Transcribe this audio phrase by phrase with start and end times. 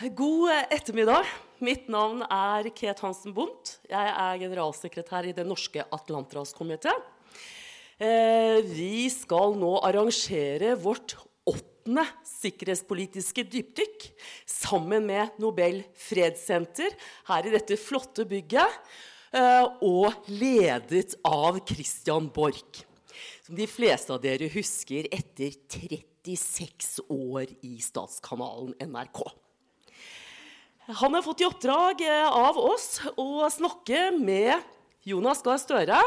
[0.00, 1.26] God ettermiddag.
[1.60, 3.74] Mitt navn er Ket Hansen Bundt.
[3.84, 6.94] Jeg er generalsekretær i Den norske Atlanterhavskomité.
[8.00, 14.06] Eh, vi skal nå arrangere vårt åttende sikkerhetspolitiske dypdykk
[14.48, 16.96] sammen med Nobel fredssenter
[17.28, 18.80] her i dette flotte bygget,
[19.36, 22.86] eh, og ledet av Christian Borch.
[23.44, 25.52] Som de fleste av dere husker etter
[26.24, 29.28] 36 år i statskanalen NRK.
[30.90, 34.58] Han har fått i oppdrag eh, av oss å snakke med
[35.06, 36.00] Jonas Gahr Støre,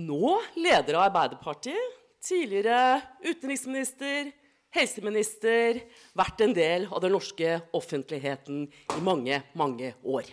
[0.00, 4.30] nå leder av Arbeiderpartiet, tidligere utenriksminister,
[4.72, 5.82] helseminister,
[6.16, 8.64] vært en del av den norske offentligheten
[8.96, 10.32] i mange, mange år.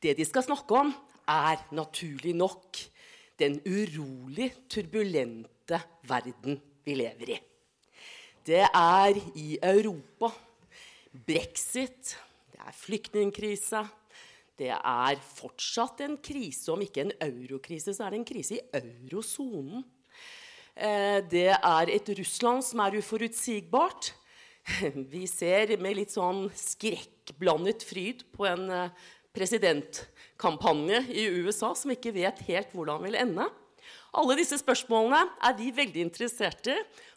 [0.00, 0.94] Det de skal snakke om,
[1.28, 2.80] er naturlig nok
[3.36, 7.40] den urolig turbulente verden vi lever i.
[8.46, 10.32] Det er i Europa
[11.26, 12.16] brexit,
[12.52, 13.82] det er flyktningkrise.
[14.56, 18.62] Det er fortsatt en krise, om ikke en eurokrise, så er det en krise i
[18.78, 19.84] eurosonen.
[20.76, 24.14] Eh, det er et Russland som er uforutsigbart.
[25.12, 32.14] Vi ser med litt sånn skrekkblandet fryd på en eh, presidentkampanje i USA som ikke
[32.16, 33.48] vet helt hvordan vil ende.
[34.16, 36.76] Alle disse spørsmålene er vi veldig interessert i.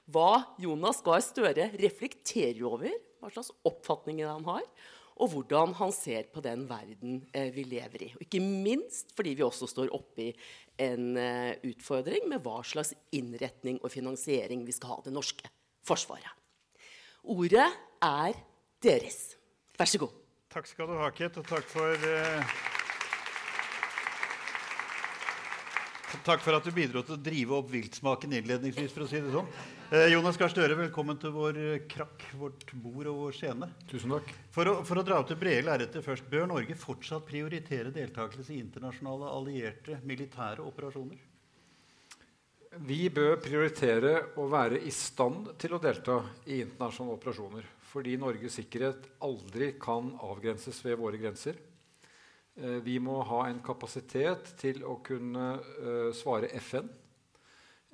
[0.09, 4.65] Hva Jonas Gahr Støre reflekterer over, hva slags oppfatninger han har,
[5.19, 8.09] og hvordan han ser på den verden eh, vi lever i.
[8.15, 10.29] Og ikke minst fordi vi også står oppi
[10.79, 15.51] en eh, utfordring med hva slags innretning og finansiering vi skal ha det norske
[15.87, 16.31] forsvaret.
[17.27, 17.67] Ordet
[17.99, 18.39] er
[18.83, 19.35] deres.
[19.75, 20.15] Vær så god.
[20.49, 22.55] Takk skal du ha, Kit, og takk for eh,
[26.09, 28.91] Takk for at du bidro til å drive opp viltsmaken innledningsvis.
[28.93, 29.49] for å si det sånn.
[29.93, 33.69] Eh, Jonas Gahr Støre, velkommen til vår eh, krakk, vårt bord og vår scene.
[33.91, 34.31] Tusen takk.
[34.55, 36.25] For å, for å dra opp det brede lerretet først.
[36.31, 41.21] Bør Norge fortsatt prioritere deltakelse i internasjonale allierte militære operasjoner?
[42.89, 47.69] Vi bør prioritere å være i stand til å delta i internasjonale operasjoner.
[47.89, 51.57] Fordi Norges sikkerhet aldri kan avgrenses ved våre grenser.
[52.59, 56.89] Eh, vi må ha en kapasitet til å kunne uh, svare FN.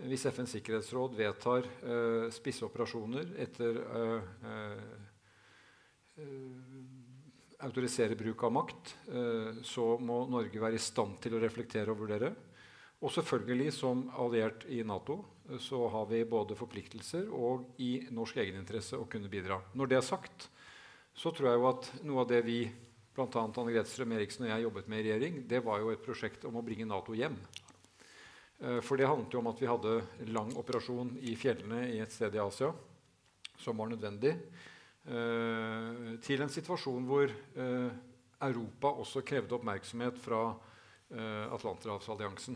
[0.09, 3.77] Hvis FNs sikkerhetsråd vedtar spisse spisseoperasjoner etter
[7.63, 8.91] autorisere bruk av makt,
[9.63, 12.33] så må Norge være i stand til å reflektere og vurdere.
[12.99, 15.21] Og selvfølgelig, som alliert i Nato,
[15.63, 19.61] så har vi både forpliktelser og i norsk egeninteresse å kunne bidra.
[19.79, 20.49] Når det er sagt,
[21.15, 22.59] så tror jeg jo at noe av det vi
[23.15, 23.27] bl.a.
[23.45, 26.59] Anne Grete Strøm-Eriksen og jeg jobbet med i regjering, det var jo et prosjekt om
[26.59, 27.37] å bringe Nato hjem.
[28.59, 29.95] Eh, for det handlet jo om at vi hadde
[30.31, 32.71] lang operasjon i fjellene i et sted i Asia
[33.59, 34.35] som var nødvendig,
[35.07, 37.89] eh, til en situasjon hvor eh,
[38.45, 40.47] Europa også krevde oppmerksomhet fra
[41.15, 42.55] Atlanterhavsalliansen.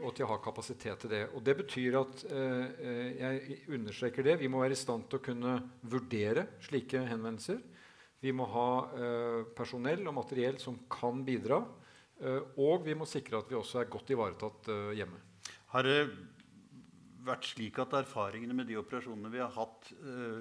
[0.00, 1.20] Og til å ha kapasitet til det.
[1.36, 5.52] Og det betyr at jeg understreker det, vi må være i stand til å kunne
[5.92, 7.60] vurdere slike henvendelser.
[8.20, 11.62] Vi må ha eh, personell og materiell som kan bidra.
[12.20, 15.22] Eh, og vi må sikre at vi også er godt ivaretatt eh, hjemme.
[15.72, 15.96] Har det
[17.24, 19.90] vært slik at erfaringene med de operasjonene vi har hatt,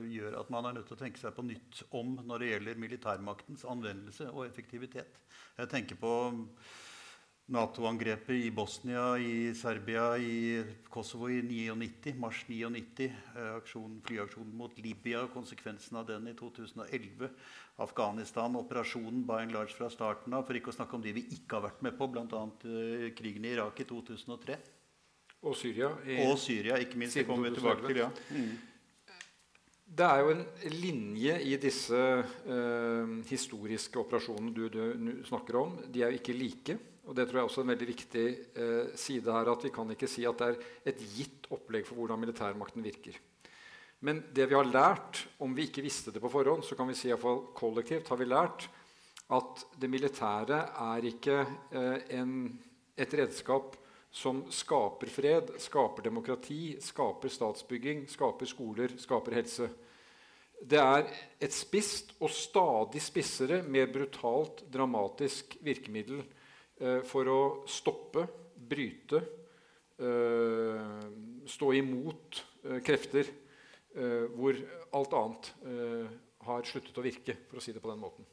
[0.08, 2.80] gjør at man er nødt til å tenke seg på nytt om når det gjelder
[2.80, 5.20] militærmaktens anvendelse og effektivitet?
[5.60, 6.14] Jeg tenker på
[7.50, 13.08] Nato-angrepet i Bosnia, i Serbia, i Kosovo i 99, mars 99.
[13.10, 17.32] Eh, aksjon, flyaksjonen mot Libya, konsekvensen av den i 2011.
[17.82, 20.46] Afghanistan, operasjonen by and large fra starten av.
[20.46, 22.44] For ikke å snakke om de vi ikke har vært med på, bl.a.
[22.70, 24.60] Eh, krigen i Irak i 2003.
[25.50, 25.90] Og Syria.
[26.28, 27.18] og Syria, ikke minst.
[27.18, 28.04] Det kommer vi tilbake til.
[28.04, 28.12] ja.
[28.30, 28.58] Mm.
[29.90, 30.44] Det er jo en
[30.78, 35.74] linje i disse uh, historiske operasjonene du, du, snakker om.
[35.90, 36.76] De er jo ikke like.
[37.10, 39.90] Og det tror jeg også er en veldig viktig eh, side her, at Vi kan
[39.96, 43.18] ikke si at det er et gitt opplegg for hvordan militærmakten virker.
[44.06, 46.96] Men det vi har lært, om vi ikke visste det på forhånd, så kan vi
[46.96, 48.70] si i fall kollektivt har vi lært
[49.30, 52.32] at det militære er ikke eh, en,
[52.98, 53.76] et redskap
[54.14, 59.70] som skaper fred, skaper demokrati, skaper statsbygging, skaper skoler, skaper helse.
[60.62, 61.06] Det er
[61.42, 66.24] et spisst og stadig spissere, mer brutalt, dramatisk virkemiddel
[66.80, 68.24] for å stoppe,
[68.70, 69.20] bryte,
[70.00, 71.06] eh,
[71.46, 73.36] stå imot eh, krefter
[73.90, 74.54] hvor
[74.96, 75.48] alt annet
[76.46, 78.28] har sluttet å virke, for å si det på den måten.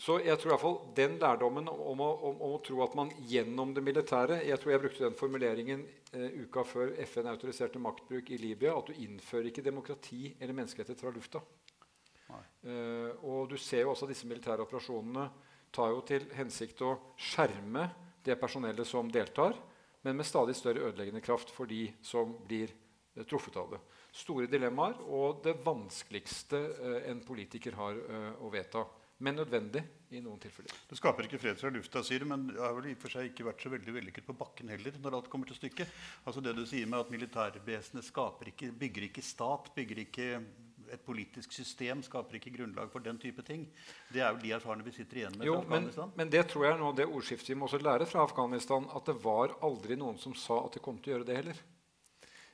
[0.00, 2.94] Så jeg tror i hvert fall den lærdommen om å, om, om å, tro at
[2.96, 5.82] man gjennom det militære Jeg tror jeg brukte den formuleringen
[6.16, 8.72] eh, uka før FN autoriserte maktbruk i Libya.
[8.78, 11.44] At du innfører ikke demokrati eller menneskerettigheter fra lufta.
[12.64, 15.28] Eh, og du ser jo også disse militære operasjonene
[15.74, 17.88] tar jo til hensikt å skjerme
[18.24, 19.56] det personellet som deltar,
[20.04, 22.72] men med stadig større ødeleggende kraft for de som blir
[23.16, 23.82] uh, truffet av det.
[24.16, 28.00] Store dilemmaer og det vanskeligste uh, en politiker har
[28.40, 28.86] å vedta.
[29.20, 29.82] Men nødvendig
[30.16, 30.72] i noen tilfeller.
[30.88, 33.12] Det skaper ikke fred fra lufta, sier du, men det har vel i og for
[33.12, 34.96] seg ikke vært så veldig vellykket på bakken heller.
[34.96, 35.92] når alt kommer til stykket.
[36.24, 38.08] Altså Det du sier med at militærvesenet
[38.48, 40.28] ikke, bygger ikke stat, bygger ikke
[40.92, 43.66] et politisk system skaper ikke grunnlag for den type ting.
[44.12, 46.12] Det er jo de erfarne vi sitter igjen med jo, fra Afghanistan.
[46.12, 48.88] Men, men, det tror jeg er noe det ordskiftet vi må også lære fra Afghanistan,
[48.94, 51.62] at det var aldri noen som sa at de kom til å gjøre det heller.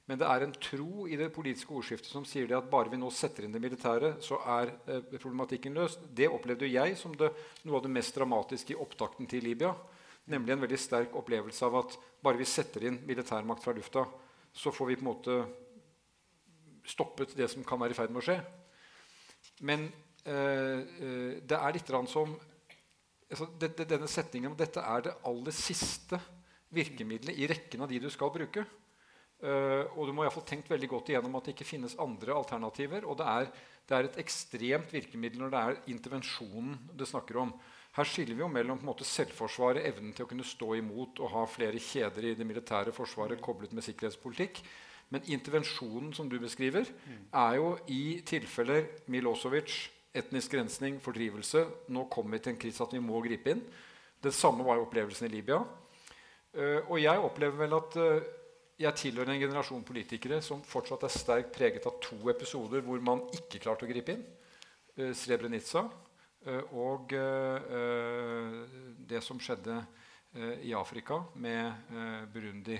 [0.06, 3.08] Men det er en tro i det politiske ordskiftet som sier at bare vi nå
[3.10, 6.04] setter inn det militære, så er eh, problematikken løst.
[6.14, 7.32] Det opplevde jeg som det,
[7.66, 9.72] noe av det mest dramatiske i opptakten til Libya.
[10.30, 14.06] Nemlig en veldig sterk opplevelse av at bare vi setter inn militærmakt fra lufta,
[14.54, 15.40] så får vi på en måte
[16.86, 18.38] stoppet det som kan være i ferd med å skje.
[19.66, 19.88] Men
[20.24, 22.34] eh, eh det er litt som
[23.30, 26.20] altså, det, det, Denne setningen om dette er det aller siste
[26.74, 28.66] virkemidlet i rekken av de du skal bruke.
[29.36, 32.32] Uh, og du må i fall tenkt veldig godt igjennom at det ikke finnes andre
[32.32, 33.04] alternativer.
[33.04, 33.50] Og det er,
[33.84, 37.52] det er, et ekstremt virkemiddel når det er intervensjonen det snakker om.
[37.96, 41.20] Her skiller vi jo mellom på en måte, selvforsvaret, evnen til å kunne stå imot
[41.24, 44.60] og ha flere kjeder i det militære forsvaret koblet med sikkerhetspolitikk,
[45.14, 46.88] men intervensjonen som du beskriver,
[47.30, 49.76] er jo i tilfeller Milosevic,
[50.16, 53.60] etnisk rensning, fordrivelse Nå kommer vi til en krise at vi må gripe inn.
[54.22, 55.60] Det samme var jo opplevelsen i Libya.
[56.56, 58.24] Uh, og jeg opplever vel at uh,
[58.80, 63.22] jeg tilhører en generasjon politikere som fortsatt er sterkt preget av to episoder hvor man
[63.36, 64.24] ikke klarte å gripe inn.
[64.96, 65.86] Uh, Srebrenica
[66.78, 67.10] og
[69.10, 69.80] det som skjedde
[70.62, 71.88] i Afrika med
[72.30, 72.76] Burundi.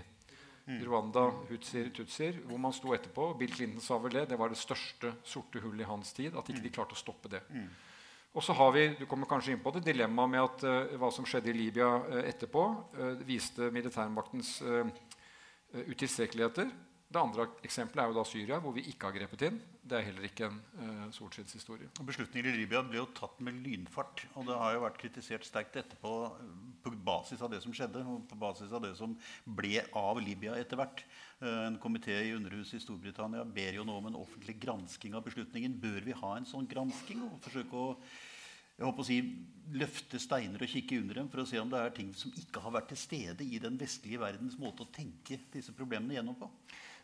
[0.67, 0.81] Mm.
[0.83, 3.29] Rwanda, Hutsier, Tutsier, hvor man sto etterpå.
[3.39, 4.25] Bill Clinton sa vel det.
[4.33, 6.35] Det var det største sorte hullet i hans tid.
[6.35, 6.75] At ikke de mm.
[6.75, 7.43] klarte å stoppe det.
[7.55, 7.69] Mm.
[8.37, 11.09] Og så har vi du kommer kanskje inn på det, dilemmaet med at uh, hva
[11.15, 12.65] som skjedde i Libya uh, etterpå,
[12.99, 14.59] uh, viste militærmaktens
[15.77, 16.69] utilstrekkeligheter.
[17.17, 19.55] Det andre eksempelet er jo da Syria, hvor vi ikke har grepet inn.
[19.81, 21.89] Det er heller ikke en uh, solskinnshistorie.
[22.05, 24.27] Beslutninger i Libya ble jo tatt med lynfart.
[24.37, 26.13] Og det har jo vært kritisert sterkt etterpå
[26.85, 29.17] på basis av det som skjedde, og på basis av det som
[29.49, 31.01] ble av Libya etter hvert.
[31.41, 35.25] Uh, en komité i Underhuset i Storbritannia ber jo nå om en offentlig gransking av
[35.25, 35.81] beslutningen.
[35.81, 37.93] Bør vi ha en sånn gransking og forsøke å
[38.77, 39.23] jeg håper å si,
[39.73, 42.61] løfte steiner og kikke under dem for å se om det er ting som ikke
[42.61, 46.51] har vært til stede i den vestlige verdens måte å tenke disse problemene gjennom på?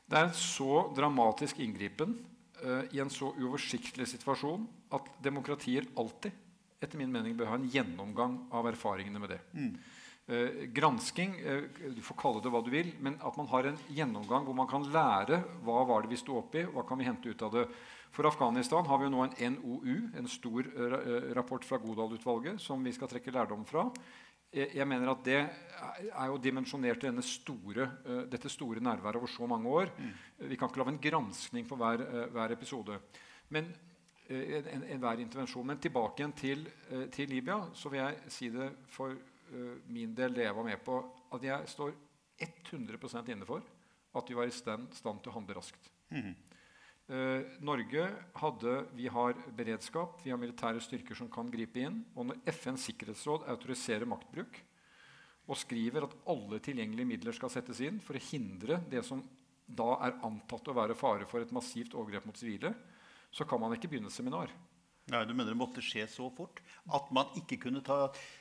[0.09, 2.15] Det er en så dramatisk inngripen
[2.63, 6.35] uh, i en så uoversiktlig situasjon at demokratier alltid
[6.83, 9.41] etter min mening bør ha en gjennomgang av erfaringene med det.
[9.55, 9.73] Mm.
[10.33, 11.65] Uh, gransking, uh,
[11.95, 14.71] du får kalle det hva du vil, men at man har en gjennomgang hvor man
[14.71, 17.67] kan lære hva var det vi sto oppi, hva kan vi hente ut av det.
[18.13, 20.67] For Afghanistan har vi jo nå en NOU, en stor
[21.33, 23.87] rapport fra Godal-utvalget, som vi skal trekke lærdom fra
[24.53, 29.47] jeg mener at det er jo dimensjonert til store, uh, dette store nærværet over så
[29.49, 29.93] mange år.
[29.99, 30.13] Mm.
[30.49, 32.99] Vi kan ikke lage en granskning for hver, uh, hver episode.
[33.49, 33.73] Men
[34.31, 35.67] uh, en, en, hver intervensjon.
[35.67, 36.67] Men tilbake igjen til,
[37.13, 39.17] til, Libya, så vil jeg si det for
[39.93, 40.95] min del, det jeg var med på,
[41.35, 41.91] at jeg står
[42.41, 43.61] 100% inne for
[44.17, 45.91] at vi var i stand, stand til å handle raskt.
[46.09, 46.33] Mm.
[47.11, 48.05] Eh, Norge
[48.39, 52.03] hadde, vi har beredskap, vi har militære styrker som kan gripe inn.
[52.15, 54.61] Og når FNs sikkerhetsråd autoriserer maktbruk
[55.51, 59.25] og skriver at alle tilgjengelige midler skal settes inn for å hindre det som
[59.67, 62.73] da er antatt å være fare for et massivt overgrep mot sivile,
[63.32, 64.53] så kan man ikke begynne et seminar.
[65.11, 66.61] Nei, du mener det måtte skje så fort
[66.94, 67.97] at man ikke kunne ta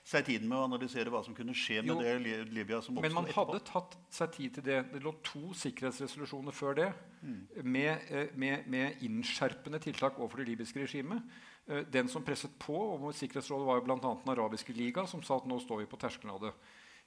[0.06, 3.16] seg tiden med å analysere hva som kunne skje med jo, det Libya som Men
[3.16, 3.48] man etterpå.
[3.50, 4.78] hadde tatt seg tid til det.
[4.92, 6.90] Det lå to sikkerhetsresolusjoner før det
[7.22, 7.40] mm.
[7.66, 11.34] med, eh, med, med, innskjerpende tiltak overfor det libyske regimet.
[11.66, 13.98] Eh, den som presset på, og Sikkerhetsrådet var jo bl.a.
[13.98, 16.54] Den arabiske liga, som sa at nå står vi på terskelen av det.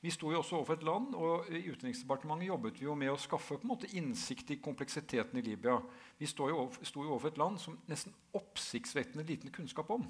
[0.05, 3.21] Vi sto jo også overfor et land, og I Utenriksdepartementet jobbet vi jo med å
[3.21, 5.79] skaffe på en måte innsikt i kompleksiteten i Libya.
[6.19, 10.05] Vi sto jo, sto jo overfor et land som nesten oppsiktsvekkende liten kunnskap om.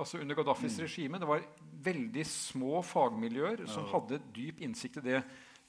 [0.00, 0.82] Altså Under Gaddafis mm.
[0.86, 1.44] regime det var
[1.84, 5.20] veldig små fagmiljøer som hadde dyp innsikt i det,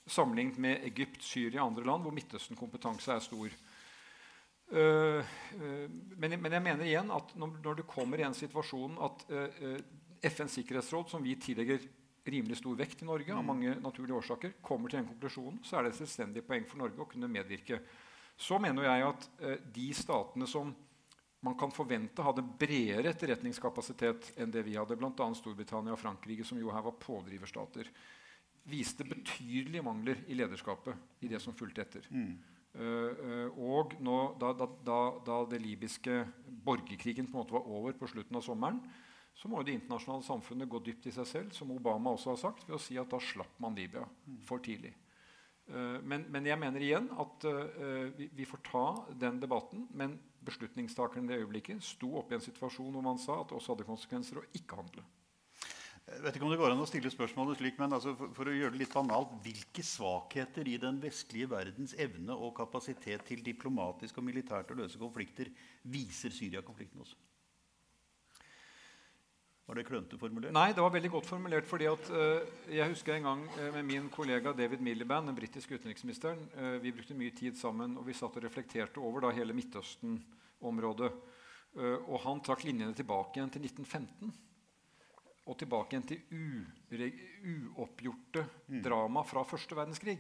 [0.07, 3.57] sammenlignet med Egypt, Syria og andre land hvor Midtøsten-kompetanse er stor.
[4.71, 5.83] Uh, uh,
[6.15, 9.75] men, men, jeg mener igjen at når, når du kommer i en situasjon at uh,
[10.23, 11.83] FNs sikkerhetsråd, som vi tillegger
[12.25, 13.49] rimelig stor vekt i Norge, av mm.
[13.51, 17.03] mange naturlige årsaker, kommer til den konklusjonen, så er det et selvstendig poeng for Norge
[17.03, 17.81] å kunne medvirke.
[18.39, 20.71] Så mener jeg at eh, de statene som
[21.43, 25.27] man kan forvente hadde bredere etterretningskapasitet enn det vi hadde, bl.a.
[25.35, 27.89] Storbritannia og Frankrike, som jo her var pådriverstater,
[28.71, 32.07] viste betydelige mangler i lederskapet i det som fulgte etter.
[32.15, 32.37] Mm.
[32.73, 36.21] Uh, uh, og nå, da, da, da, da, det libyske
[36.63, 38.79] borgerkrigen på en måte var over på slutten av sommeren,
[39.33, 42.41] så må jo det internasjonale samfunnet gå dypt i seg selv, som Obama også har
[42.43, 44.05] sagt, ved å si at da slapp man Libya
[44.47, 44.93] for tidlig.
[45.63, 48.85] Uh, men, men, jeg mener igjen at uh, vi, vi, får ta
[49.19, 49.87] den debatten.
[49.95, 53.57] Men beslutningstakeren i det øyeblikket sto oppe i en situasjon hvor man sa at det
[53.57, 55.05] også hadde konsekvenser å ikke handle.
[56.03, 58.51] Jeg vet ikke om det går an å stille spørsmålet slik, men altså for, for,
[58.51, 63.43] å gjøre det litt banalt, Hvilke svakheter i den vestlige verdens evne og kapasitet til
[63.45, 65.47] diplomatisk og militært å løse konflikter
[65.95, 67.15] viser Syria-konflikten også?
[69.73, 70.53] Var det klønete formulert?
[70.53, 71.65] Nei, det var veldig godt formulert.
[71.65, 75.73] fordi at, uh, Jeg husker en gang uh, med min kollega David Miliband, den britiske
[75.73, 76.37] utenriksministeren.
[76.53, 81.11] Uh, vi brukte mye tid sammen, og vi satt og reflekterte over da, hele Midtøsten-området.
[82.05, 84.29] og han trakk linjene tilbake igjen til 1915
[85.49, 86.21] og tilbake igjen til
[87.73, 88.81] uoppgjorte mm.
[88.85, 90.19] drama fra første verdenskrig.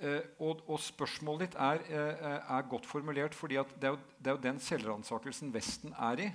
[0.00, 4.26] Eh, og, og, spørsmålet ditt er, eh, er, godt formulert, fordi det er, jo, det,
[4.26, 6.30] er jo, den selvransakelsen Vesten er i.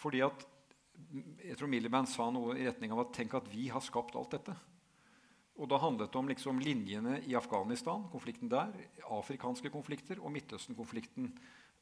[0.00, 0.46] Fordi at,
[1.44, 4.36] jeg tror Miliband sa noe i retning av at tenk at vi har skapt alt
[4.36, 4.54] dette.
[5.60, 8.72] Og da handlet det om liksom linjene i Afghanistan, konflikten der,
[9.12, 11.34] afrikanske konflikter og Midtøsten-konflikten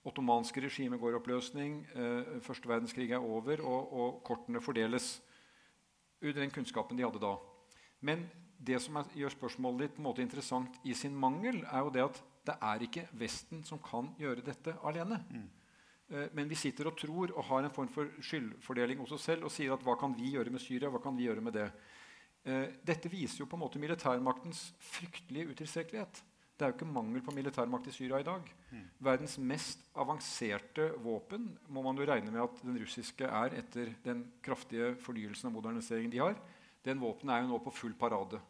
[0.08, 5.20] ottomanske regimet går i oppløsning, eh, første verdenskrig er over, og, og, kortene fordeles
[6.22, 7.36] under den kunnskapen de hadde da.
[8.00, 8.26] Men
[8.58, 11.94] det som er, gjør spørsmålet ditt på en måte interessant i sin mangel, er jo
[11.94, 15.20] det at det er ikke Vesten som kan gjøre dette alene.
[15.30, 15.48] Mm.
[16.08, 19.48] Eh, men vi sitter og tror og har en form for skyldfordeling hos oss selv
[19.48, 20.90] og sier at hva kan vi gjøre med Syria?
[20.92, 21.68] hva kan vi gjøre med det?
[22.48, 26.22] Eh, dette viser jo på en måte militærmaktens fryktelige utilstrekkelighet.
[26.58, 28.48] Det er jo ikke mangel på militærmakt i Syria i dag.
[28.72, 28.86] Mm.
[29.06, 34.24] Verdens mest avanserte våpen må man jo regne med at den russiske er etter den
[34.42, 36.34] kraftige fornyelsen og moderniseringen de har.
[36.82, 38.40] Den våpenet er jo nå på full parade.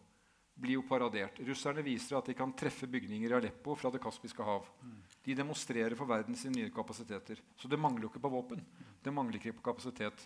[0.56, 1.36] Blir jo paradert.
[1.44, 4.64] Russerne viser at de kan treffe bygninger i Aleppo fra Det kaspiske hav.
[4.80, 5.02] Mm.
[5.28, 7.40] De demonstrerer for verden sine nye kapasiteter.
[7.60, 8.62] Så det mangler jo ikke på våpen.
[9.04, 10.22] Det mangler ikke på kapasitet.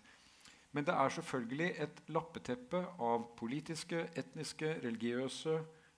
[0.70, 5.56] Men det er selvfølgelig et lappeteppe av politiske, etniske, religiøse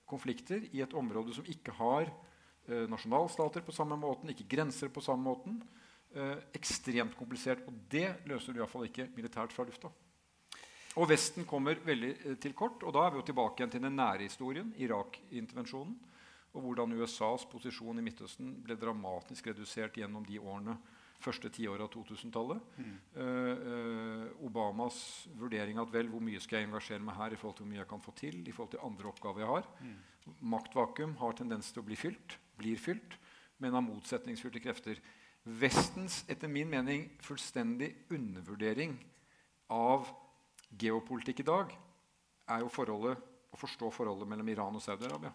[0.09, 5.05] konflikter i et område som ikke har eh, nasjonalstater på samme måten, ikke grenser på
[5.05, 5.61] samme måten.
[6.15, 7.61] Eh, ekstremt komplisert.
[7.69, 9.93] Og det løser du iallfall ikke militært fra lufta.
[10.95, 12.81] Og Vesten kommer veldig eh, til kort.
[12.83, 15.99] og Da er vi jo tilbake igjen til den nære historien, Irak-intervensjonen.
[16.55, 20.77] Og hvordan USAs posisjon i Midtøsten ble dramatisk redusert gjennom de årene
[21.25, 22.63] første tiåret av 2000-tallet.
[22.79, 22.95] Mm.
[23.17, 24.99] Uh, Obamas
[25.39, 27.81] vurdering at vel, hvor mye skal jeg engasjere meg her i forhold til hvor mye
[27.83, 28.41] jeg kan få til.
[28.43, 29.69] i forhold til andre oppgaver jeg har.
[29.81, 30.35] Mm.
[30.55, 33.19] Maktvakuum har tendens til å bli fylt, blir fylt,
[33.63, 35.01] men av motsetningsfylte krefter.
[35.45, 38.97] Vestens etter min mening fullstendig undervurdering
[39.73, 40.09] av
[40.81, 41.75] geopolitikk i dag
[42.51, 43.21] er jo forholdet,
[43.55, 45.31] å forstå forholdet mellom Iran og Saudi-Arabia.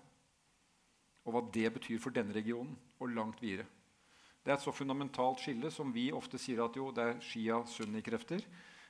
[1.30, 3.68] Og hva det betyr for denne regionen, og langt videre.
[4.42, 8.42] Det er et så fundamentalt skille som vi ofte sier at jo, det er Shia-Sunni-krefter.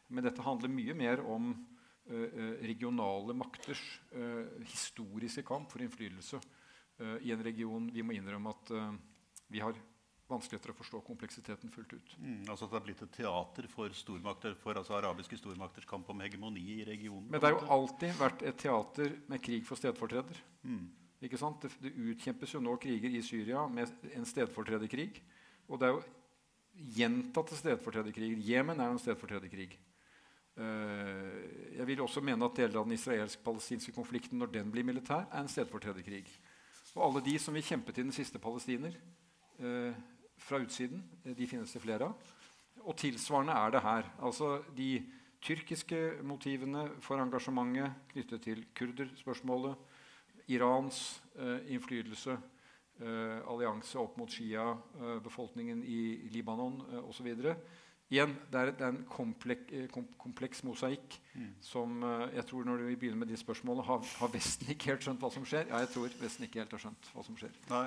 [0.10, 3.82] Men dette handler mye mer om uh, regionale makters
[4.16, 8.74] uh, historiske kamp for innflytelse uh, i en region vi må innrømme at
[9.50, 9.76] vi har
[10.30, 12.16] vanskeligheter å forstå kompleksiteten fullt ut.
[12.22, 16.10] Mm, altså at Det har blitt et teater for stormakter, for altså arabiske stormakters kamp
[16.14, 17.26] om hegemoni i regionen?
[17.30, 20.38] Men det har jo alltid vært et teater med krig for stedfortreder.
[20.62, 20.86] Mm.
[21.20, 21.30] Det,
[21.84, 25.12] det, utkjempes jo nå kriger i Syria med en stedfortrederkrig.
[25.68, 26.04] Og det er jo
[26.96, 28.40] gjentatte stedfortrederkriger.
[28.40, 29.74] Jemen er jo en stedfortrederkrig.
[30.60, 35.28] Uh, jeg vil også mene at deler av den israelsk-palestinske konflikten når den blir militær,
[35.28, 36.26] er en stedfortrederkrig.
[36.96, 38.96] Og alle de som vil kjempe til den siste palestiner
[39.60, 39.94] uh,
[40.40, 42.36] fra utsiden, eh, de finnes det flere av.
[42.86, 44.12] Og tilsvarende er det her.
[44.24, 44.92] Altså De
[45.44, 49.76] tyrkiske motivene for engasjementet knyttet til kurderspørsmålet,
[50.50, 52.38] Irans uh, innflytelse
[53.00, 57.30] Eh, allianse opp mot Shia-befolkningen eh, i Libanon eh, osv.
[58.10, 59.70] Igjen, det er, er en komplek,
[60.20, 61.52] kompleks mosaikk mm.
[61.64, 62.02] som
[62.34, 65.30] jeg tror når vi begynner med de spørsmålene, har, har, Vesten ikke helt skjønt hva
[65.32, 65.70] som skjer?
[65.70, 67.54] Ja, jeg tror Vesten ikke helt har skjønt hva som skjer.
[67.70, 67.86] Nei.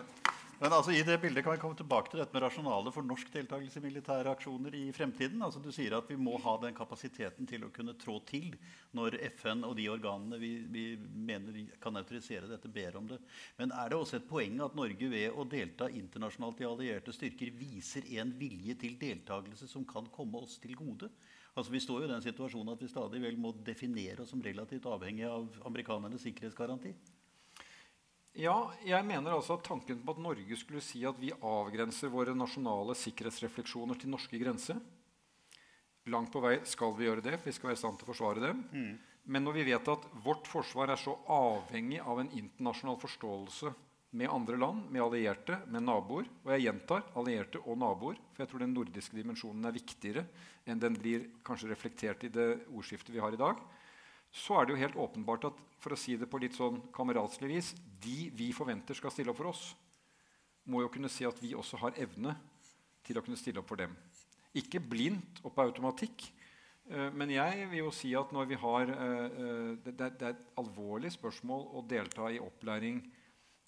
[0.62, 3.32] Men altså, i det bildet kan vi komme tilbake til dette med rasjonalet for norsk
[3.34, 5.40] deltakelse i militære aksjoner i fremtiden.
[5.42, 8.52] Altså, du sier at vi må ha den kapasiteten til å kunne trå til
[8.94, 13.18] når FN og de organene vi, vi mener kan autorisere dette, ber om det.
[13.58, 17.50] Men er det også et poeng at Norge ved å delta internasjonalt i allierte styrker
[17.58, 21.10] viser en vilje til deltakelse som kan komme oss til gode?
[21.56, 24.46] Altså, vi står jo i den situasjonen at vi stadig vel må definere oss som
[24.46, 26.94] relativt avhengig av amerikanernes sikkerhetsgaranti.
[28.40, 32.32] Ja, jeg mener altså at Tanken på at Norge skulle si at vi avgrenser våre
[32.36, 34.80] nasjonale sikkerhetsrefleksjoner til norske grenser
[36.10, 38.10] Langt på vei skal vi gjøre det, for vi skal være i stand til å
[38.10, 38.62] forsvare dem.
[38.74, 38.94] Mm.
[39.30, 43.70] Men når vi vet at vårt forsvar er så avhengig av en internasjonal forståelse
[44.18, 46.26] med andre land, med allierte, med naboer.
[46.42, 50.26] Og jeg gjentar allierte og naboer, for jeg tror den nordiske dimensjonen er viktigere
[50.66, 53.62] enn den blir kanskje reflektert i det ordskiftet vi har i dag.
[54.32, 57.50] Så er det jo helt åpenbart at for å si det på litt sånn kameratslig
[57.50, 57.72] vis,
[58.02, 59.64] de vi forventer skal stille opp for oss,
[60.70, 62.34] må jo kunne si at vi også har evne
[63.04, 63.92] til å kunne stille opp for dem.
[64.56, 66.28] Ikke blindt og på automatikk,
[66.88, 70.46] eh, men jeg vil jo si at når vi har eh, eh, Det er et
[70.60, 73.02] alvorlig spørsmål å delta i opplæring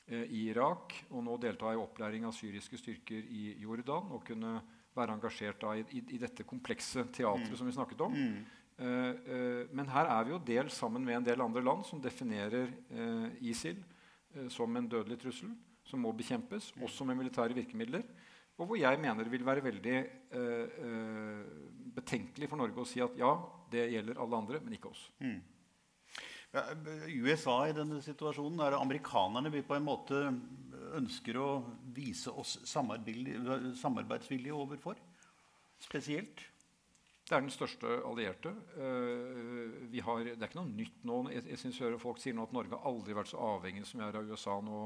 [0.05, 4.11] i Irak, og nå delta i opplæring av syriske styrker i Jordan.
[4.13, 4.59] Og kunne
[4.95, 7.57] være engasjert i, i, i, dette komplekse teatret mm.
[7.57, 8.13] som vi snakket om.
[8.13, 8.43] Mm.
[8.75, 12.01] Uh, uh, men her er vi jo del sammen med en del andre land som
[12.03, 13.79] definerer uh, ISIL
[14.51, 15.53] som en dødelig trussel
[15.87, 18.03] som må bekjempes, også med militære virkemidler.
[18.59, 19.99] Og hvor jeg mener det vil være veldig
[21.95, 23.31] betenkelig for Norge å si at ja,
[23.71, 25.05] det gjelder alle andre, men ikke oss.
[25.23, 25.39] Mm.
[27.21, 30.25] USA i denne situasjonen er amerikanerne vi på en måte
[30.99, 31.49] ønsker å
[31.95, 34.99] vise oss samarbeidsvilje overfor?
[35.79, 36.43] Spesielt?
[37.35, 38.53] Er den største allierte.
[38.79, 41.19] Uh, har, det er ikke noe nytt nå.
[41.35, 44.07] Jeg, jeg synes Folk sier nå at Norge har aldri vært så avhengig som vi
[44.07, 44.83] er av USA nå.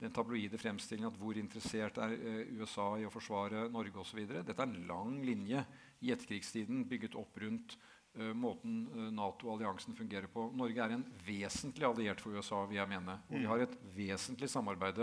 [0.00, 4.20] Den tabloide fremstillingen at hvor interessert er uh, USA i å forsvare Norge osv.
[4.22, 5.64] Dette er en lang linje
[6.00, 8.84] i etterkrigstiden bygget opp rundt uh, måten
[9.16, 10.46] Nato-alliansen fungerer på.
[10.54, 12.62] Norge er en vesentlig alliert for USA.
[12.70, 13.18] vil jeg mene.
[13.32, 15.02] Og vi har et vesentlig samarbeid,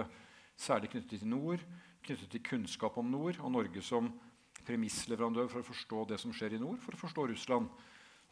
[0.58, 1.68] særlig knyttet til nord,
[2.08, 4.14] knyttet til kunnskap om nord, og Norge som
[4.68, 7.70] premissleverandør for å forstå det som skjer i nord, for å forstå Russland.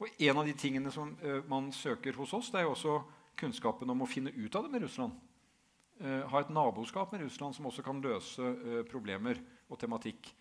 [0.04, 2.98] Og En av de tingene som uh, man søker hos oss, det er jo også
[3.39, 5.15] kunnskapen om å finne ut av det med Russland.
[6.01, 9.39] Uh, ha et naboskap med Russland som også kan løse uh, problemer
[9.72, 10.36] og tematikk.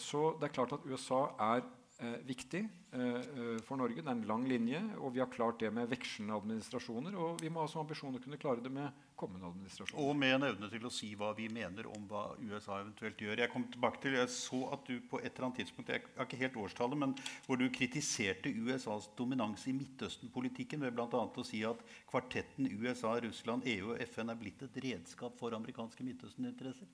[0.00, 1.79] så det er klart at USA er eh,
[2.24, 4.00] viktig eh, eh, for Norge.
[4.00, 7.16] Det er en lang linje, og vi har klart det med vekslende administrasjoner.
[7.20, 10.00] Og vi må ha som ambisjon å kunne klare det med kommende administrasjoner.
[10.00, 13.42] Og med en evne til å si hva vi mener om hva USA eventuelt gjør.
[13.44, 16.28] Jeg kom tilbake til, jeg så at du på et eller annet tidspunkt, jeg har
[16.28, 17.14] ikke helt årstallet, men
[17.46, 21.24] hvor du kritiserte USAs dominans i Midtøsten-politikken ved bl.a.
[21.28, 26.06] å si at kvartetten USA, Russland, EU og FN er blitt et redskap for amerikanske
[26.06, 26.88] Midtøsten-interesser.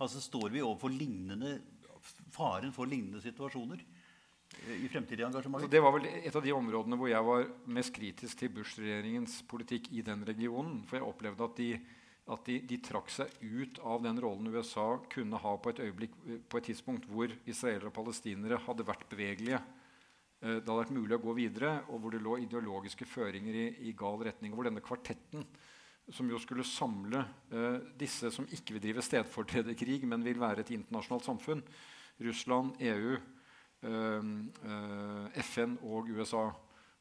[0.00, 1.58] Altså Står vi overfor lignende,
[2.32, 3.82] faren for lignende situasjoner?
[4.58, 5.70] I fremtidige engasjementer?
[5.70, 9.90] Det var vel et av de områdene hvor jeg var mest kritisk til Bush-regjeringens politikk
[9.94, 10.82] i den regionen.
[10.88, 11.70] For jeg opplevde at, de,
[12.34, 16.16] at de, de, trakk seg ut av den rollen USA kunne ha på et, øyeblikk,
[16.50, 19.62] på et tidspunkt hvor israelere og palestinere hadde vært bevegelige.
[20.40, 23.66] Eh, det hadde vært mulig å gå videre, og hvor det lå ideologiske føringer i,
[23.90, 24.54] i gal retning.
[24.56, 25.46] Hvor denne kvartetten,
[26.10, 27.20] som jo skulle samle
[27.52, 31.60] uh, disse som ikke vil drive stedfortrederkrig, men vil være et internasjonalt samfunn,
[32.26, 33.12] Russland, EU,
[33.82, 36.48] FN og USA.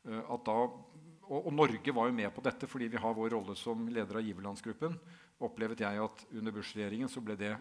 [0.07, 0.59] Eh, da,
[1.29, 4.19] og, og, Norge var jo med på dette fordi vi har vår rolle som leder
[4.19, 4.95] av giverlandsgruppen.
[5.45, 7.53] Opplevet jeg at under Bush-regjeringen så ble det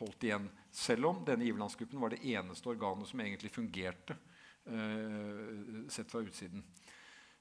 [0.00, 0.48] holdt igjen.
[0.74, 4.18] Selv om denne giverlandsgruppen var det eneste organet som egentlig fungerte.
[4.66, 6.64] eh, sett fra utsiden.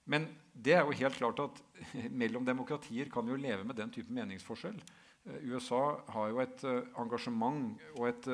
[0.06, 1.62] Men det er jo helt klart at
[2.22, 4.78] mellom demokratier kan vi jo leve med den type meningsforskjell.
[5.42, 6.64] USA har jo et
[7.02, 8.28] engasjement og et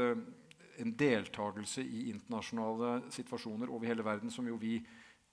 [0.82, 4.78] en deltakelse i internasjonale situasjoner over hele verden som jo vi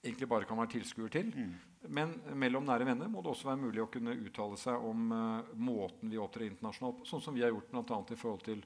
[0.01, 1.31] egentlig bare kan være tilskuer til.
[1.35, 1.55] Mm.
[1.95, 5.55] Men mellom nære venner må det også være mulig å kunne uttale seg om uh,
[5.55, 7.99] måten vi opptrer internasjonalt på, sånn som vi har gjort bl.a.
[8.11, 8.63] i forhold til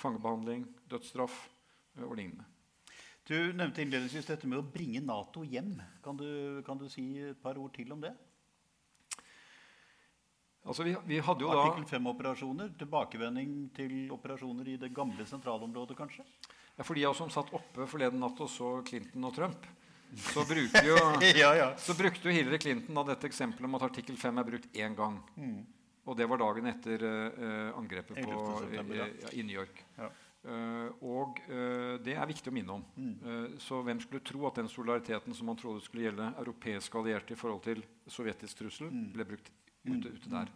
[0.00, 1.38] fangebehandling, dødsstraff
[1.98, 2.48] uh, og lignende.
[3.24, 5.78] Du nevnte innledningsvis dette med å bringe Nato hjem.
[6.04, 8.12] Kan du, kan du si et par ord til om det?
[10.64, 16.24] Altså vi, vi Artikkel 5-operasjoner, tilbakevending til operasjoner i det gamle sentralområdet, kanskje?
[16.74, 19.66] Ja, For de som satt oppe forleden natt og så Clinton og Trump,
[20.14, 20.96] så jo,
[21.42, 21.68] ja, ja.
[21.76, 24.94] Så brukte jo Hillary Clinton da dette eksempelet om at artikkel 5 er brukt én
[24.96, 25.18] gang.
[25.36, 25.64] Mm.
[26.04, 28.36] Og det var dagen etter uh, angrepet på,
[28.74, 29.08] ja.
[29.08, 29.82] i, i New York.
[30.44, 32.86] Uh, og uh, det er viktig å minne om.
[32.96, 33.58] Mm.
[33.60, 37.40] så hvem skulle tro at den solidariteten som man trodde skulle gjelde europeiske allierte i
[37.40, 39.06] forhold til sovjetisk trussel, mm.
[39.16, 39.52] ble brukt
[39.84, 40.52] ute, ute der.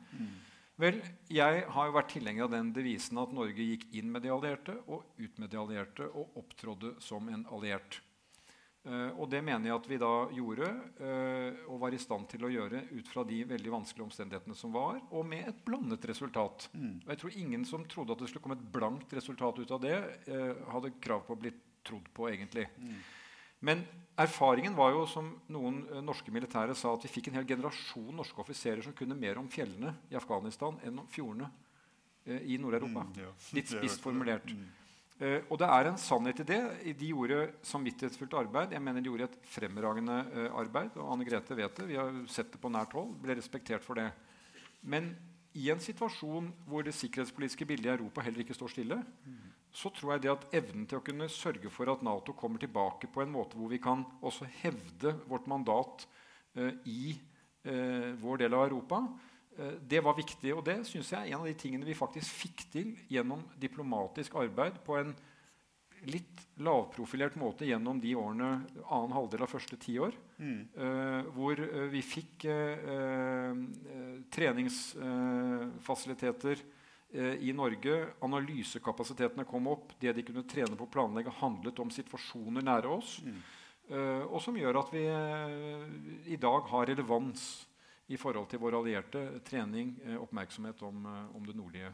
[0.79, 4.31] Vel, jeg har jo vært tilhenger av den devisen at Norge gikk inn med de
[4.31, 7.99] allierte og ut med de allierte og opptrådde som en alliert.
[8.87, 10.69] Uh, og det mener jeg at vi da gjorde,
[11.03, 14.73] uh, og var i stand til å gjøre ut fra de veldig vanskelige omstendighetene som
[14.73, 16.69] var, og med et blandet resultat.
[16.73, 16.95] Mm.
[17.03, 19.83] Og jeg tror ingen som trodde at det skulle komme et blankt resultat ut av
[19.83, 19.99] det,
[20.31, 21.53] uh, hadde krav på å bli
[21.85, 22.69] trodd på, egentlig.
[22.79, 23.03] Mm.
[23.64, 23.83] Men
[24.18, 28.11] erfaringen var jo, som noen uh, norske militære sa, at vi fikk en hel generasjon
[28.14, 33.07] norske offiserer som kunne mer om fjellene i Afghanistan enn om fjordene uh, i Nord-Europa.
[33.09, 33.33] Mm, ja.
[33.59, 34.51] Litt spisst formulert.
[34.51, 34.66] Mm.
[35.18, 36.61] Uh, og det er en sannhet i det.
[37.01, 38.77] De gjorde samvittighetsfullt arbeid.
[38.77, 40.21] Jeg mener de gjorde et fremragende
[40.53, 40.94] arbeid.
[40.99, 41.88] Og Anne Grete vet det.
[41.90, 43.16] Vi har sett det på nært hold.
[43.23, 44.12] Ble respektert for det.
[44.87, 45.11] Men
[45.57, 48.99] i en situasjon hvor det sikkerhetspolitiske bildet i Europa heller ikke står stille,
[49.73, 53.11] så tror jeg det at evnen til å kunne sørge for at Nato kommer tilbake
[53.13, 56.07] på en måte hvor vi kan også hevde vårt mandat
[56.59, 57.15] uh, i
[57.69, 59.03] uh, vår del av Europa,
[59.59, 60.55] uh, det var viktig.
[60.57, 64.39] Og det synes jeg er en av de tingene vi faktisk fikk til gjennom diplomatisk
[64.41, 65.13] arbeid på en
[66.07, 70.69] litt lavprofilert måte gjennom de årene, annen halvdel av første tiår, mm.
[70.79, 73.55] uh, hvor uh, vi fikk uh,
[74.35, 76.57] treningsfasiliteter
[77.09, 78.13] i Norge.
[78.21, 79.97] Analysekapasitetene kom opp.
[79.97, 83.25] Det de kunne trene på å planlegge, handlet om situasjoner nære oss.
[83.25, 83.41] Mm.
[84.29, 85.09] og som gjør at vi
[86.29, 87.65] i dag har relevans
[88.13, 89.41] i forhold til våre allierte.
[89.41, 91.89] Trening, oppmerksomhet om, om det nordlige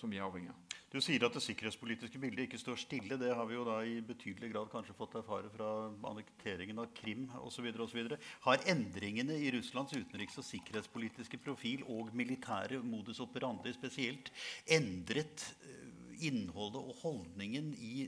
[0.00, 0.65] som vi er avhengig av.
[0.86, 3.16] Du sier at det sikkerhetspolitiske bildet ikke står stille.
[3.18, 5.70] Det har vi jo da i betydelig grad kanskje fått erfare fra
[6.12, 7.66] annekteringen av Krim osv.
[8.44, 14.30] Har endringene i Russlands utenriks- og sikkerhetspolitiske profil og militære modus operandi spesielt
[14.78, 18.06] endret eh, innholdet og holdningen i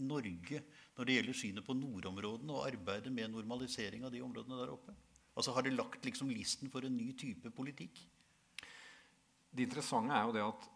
[0.00, 0.62] Norge
[0.96, 4.96] når det gjelder synet på nordområdene og arbeidet med normalisering av de områdene der oppe?
[5.36, 8.00] Altså Har det lagt liksom listen for en ny type politikk?
[9.52, 10.66] Det interessante er jo det at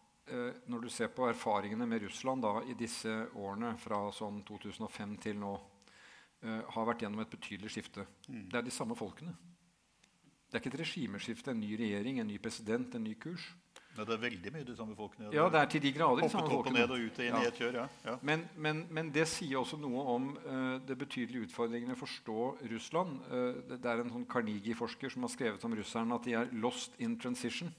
[0.70, 5.40] når du ser på erfaringene med Russland da, i disse årene fra sånn 2005 til
[5.42, 5.54] nå,
[6.44, 8.06] uh, har vært gjennom et betydelig skifte.
[8.28, 8.44] Mm.
[8.50, 9.34] Det er de samme folkene.
[10.50, 13.52] Det er ikke et regimeskifte, en ny regjering, en ny president, en ny kurs.
[13.94, 15.28] Nei, det er veldig mye de samme folkene.
[15.34, 16.82] Ja, det er til de grader de samme folkene.
[16.86, 17.42] Og ned og ut inn ja.
[17.42, 17.84] i et kjør, ja.
[18.06, 18.14] ja.
[18.26, 23.18] Men, men, men, det sier også noe om uh, det betydelige utfordringene å forstå Russland.
[23.30, 26.50] Uh, det, det, er en sånn Carnegie-forsker som har skrevet om russerne at de er
[26.54, 27.74] 'lost in transition'.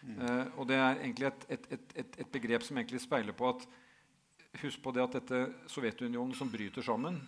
[0.00, 3.68] Uh, og det er egentlig et, et, et, et, begrep som egentlig speiler på at
[4.58, 7.20] Husk på det at dette Sovjetunionen som bryter sammen,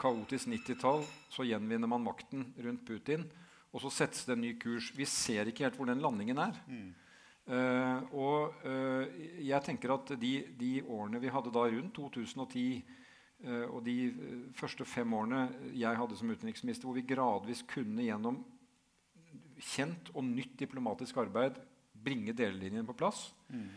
[0.00, 3.28] kaotisk 90-tall, så gjenvinner man makten rundt Putin,
[3.70, 4.88] og så settes det en ny kurs.
[4.90, 6.56] Vi ser ikke helt hvor den landingen er.
[6.66, 6.88] Mm.
[7.46, 9.04] Uh, og uh,
[9.38, 12.66] jeg tenker at de, de, årene vi hadde da rundt 2010
[13.44, 15.42] og de første fem årene
[15.76, 18.38] jeg hadde som utenriksminister, hvor vi gradvis kunne gjennom
[19.60, 21.58] kjent og nytt diplomatisk arbeid
[22.04, 23.26] bringe delelinjen på plass.
[23.48, 23.68] Mm.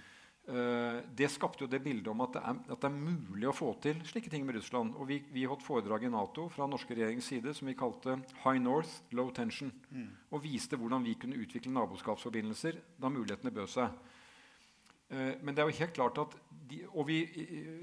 [0.48, 3.56] Uh, det skapte jo det bildet om at det, er, at det, er, mulig å
[3.56, 4.94] få til slike ting med Russland.
[4.96, 8.62] Og vi, vi holdt foredrag i Nato fra norske regjerings side som vi kalte High
[8.63, 9.74] North, Low Tension.
[9.92, 10.13] Mm.
[10.32, 14.00] Og viste hvordan vi kunne utvikle naboskapsforbindelser da mulighetene bød seg.
[15.12, 17.22] Uh, men det er jo helt klart at de, Og vi,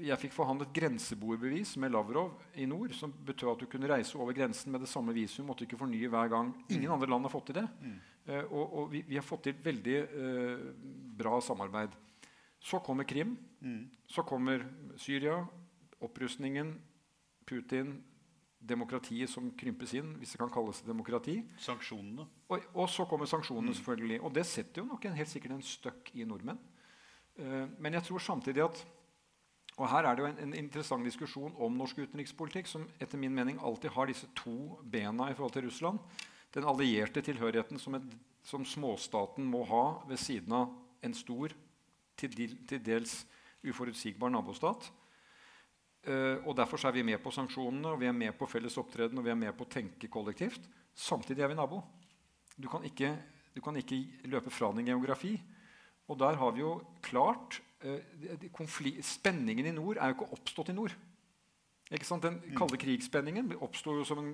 [0.05, 4.33] jeg fikk forhandlet grenseboerbevis med Lavrov i nord, som betød at du kunne reise over
[4.37, 5.45] grensen med det samme visum.
[5.45, 6.51] måtte ikke fornye hver gang.
[6.69, 6.97] Ingen mm.
[6.97, 7.69] andre land har fått til det.
[7.81, 7.95] Mm.
[8.25, 10.65] Uh, og, og vi, vi, har fått til veldig eh,
[11.17, 11.93] bra samarbeid.
[12.65, 13.35] Så kommer Krim.
[13.61, 13.85] Mm.
[14.09, 14.65] Så kommer
[14.97, 15.37] Syria,
[16.01, 16.73] opprustningen,
[17.45, 17.99] Putin,
[18.65, 21.37] demokratiet som krympes inn, hvis det kan kalles demokrati.
[21.61, 22.25] Sanksjonene.
[22.49, 23.77] Og, og så kommer sanksjonene, mm.
[23.79, 24.19] selvfølgelig.
[24.25, 26.61] Og det setter jo nok en, helt sikkert en støkk i nordmenn.
[27.37, 28.85] Eh, men jeg tror samtidig at
[29.75, 33.33] og Her er det jo en, en, interessant diskusjon om norsk utenrikspolitikk, som etter min
[33.35, 35.99] mening alltid har disse to bena i forhold til Russland
[36.55, 38.11] den allierte tilhørigheten som, et,
[38.47, 40.71] som, småstaten må ha ved siden av
[41.03, 41.53] en stor,
[42.15, 42.31] til,
[42.63, 43.25] til dels
[43.65, 44.87] uforutsigbar nabostat.
[46.05, 49.19] Uh, og Derfor er vi med på sanksjonene og vi er med på felles opptreden
[49.19, 50.63] og vi er med på å tenke kollektivt.
[50.95, 51.81] Samtidig er vi nabo.
[52.55, 53.11] Du kan ikke,
[53.51, 53.99] du kan ikke
[54.31, 55.33] løpe fra din geografi.
[56.07, 60.77] Og der har vi jo klart uh, Spenningen i nord er jo ikke oppstått i
[60.77, 60.95] nord.
[61.89, 64.31] Den kalde krigsspenningen oppsto som en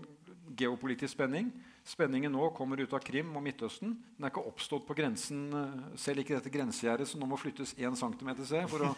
[0.56, 1.52] geopolitisk spenning.
[1.84, 3.96] Spenningen nå kommer ut av Krim og Midtøsten.
[4.16, 7.74] Den er ikke oppstått på grensen, eh, selv ikke dette grensegjerdet som nå må flyttes
[7.78, 8.96] 1 cm for å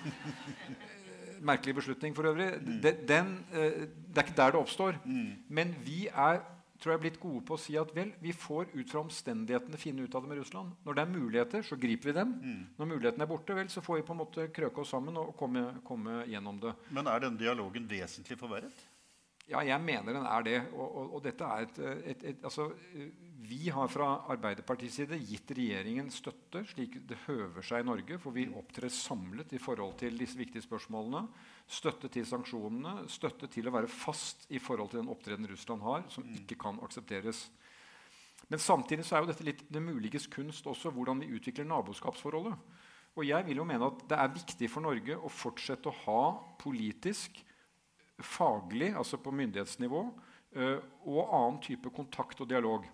[1.44, 2.54] Merkelig beslutning for øvrig.
[2.62, 3.06] Mm.
[3.08, 5.00] Den, eh, det er ikke der det oppstår.
[5.04, 5.44] Mm.
[5.50, 6.40] Men vi er
[6.84, 9.80] tror jeg er blitt gode på å si at vel, vi får ut fra omstendighetene
[9.80, 10.74] finne ut av det med Russland.
[10.84, 12.34] Når det er muligheter, så griper vi dem.
[12.44, 12.64] Mm.
[12.80, 15.32] Når mulighetene er borte, vel, så får vi på en måte krøke oss sammen og
[15.40, 16.76] komme, komme gjennom det.
[16.92, 18.84] Men er denne dialogen vesentlig forverret?
[19.52, 20.58] Ja, jeg mener den er det.
[20.72, 21.80] Og, og, og dette er et,
[22.14, 22.70] et, et, altså,
[23.44, 28.20] vi har fra Arbeiderpartiets side gitt regjeringen støtte, slik det høver seg i Norge.
[28.24, 31.26] For vi opptrer samlet i forhold til disse viktige spørsmålene.
[31.68, 36.08] Støtte til sanksjonene, støtte til å være fast i forhold til den opptreden Russland har,
[36.14, 36.40] som mm.
[36.44, 37.50] ikke kan aksepteres.
[38.48, 42.56] Men samtidig så er jo dette litt det muliges kunst også, hvordan vi utvikler naboskapsforholdet.
[43.14, 46.22] Og jeg vil jo mene at det er viktig for Norge å fortsette å ha
[46.62, 47.44] politisk
[48.22, 50.04] faglig, altså på myndighetsnivå,
[50.56, 52.86] eh, og annen type kontakt og dialog.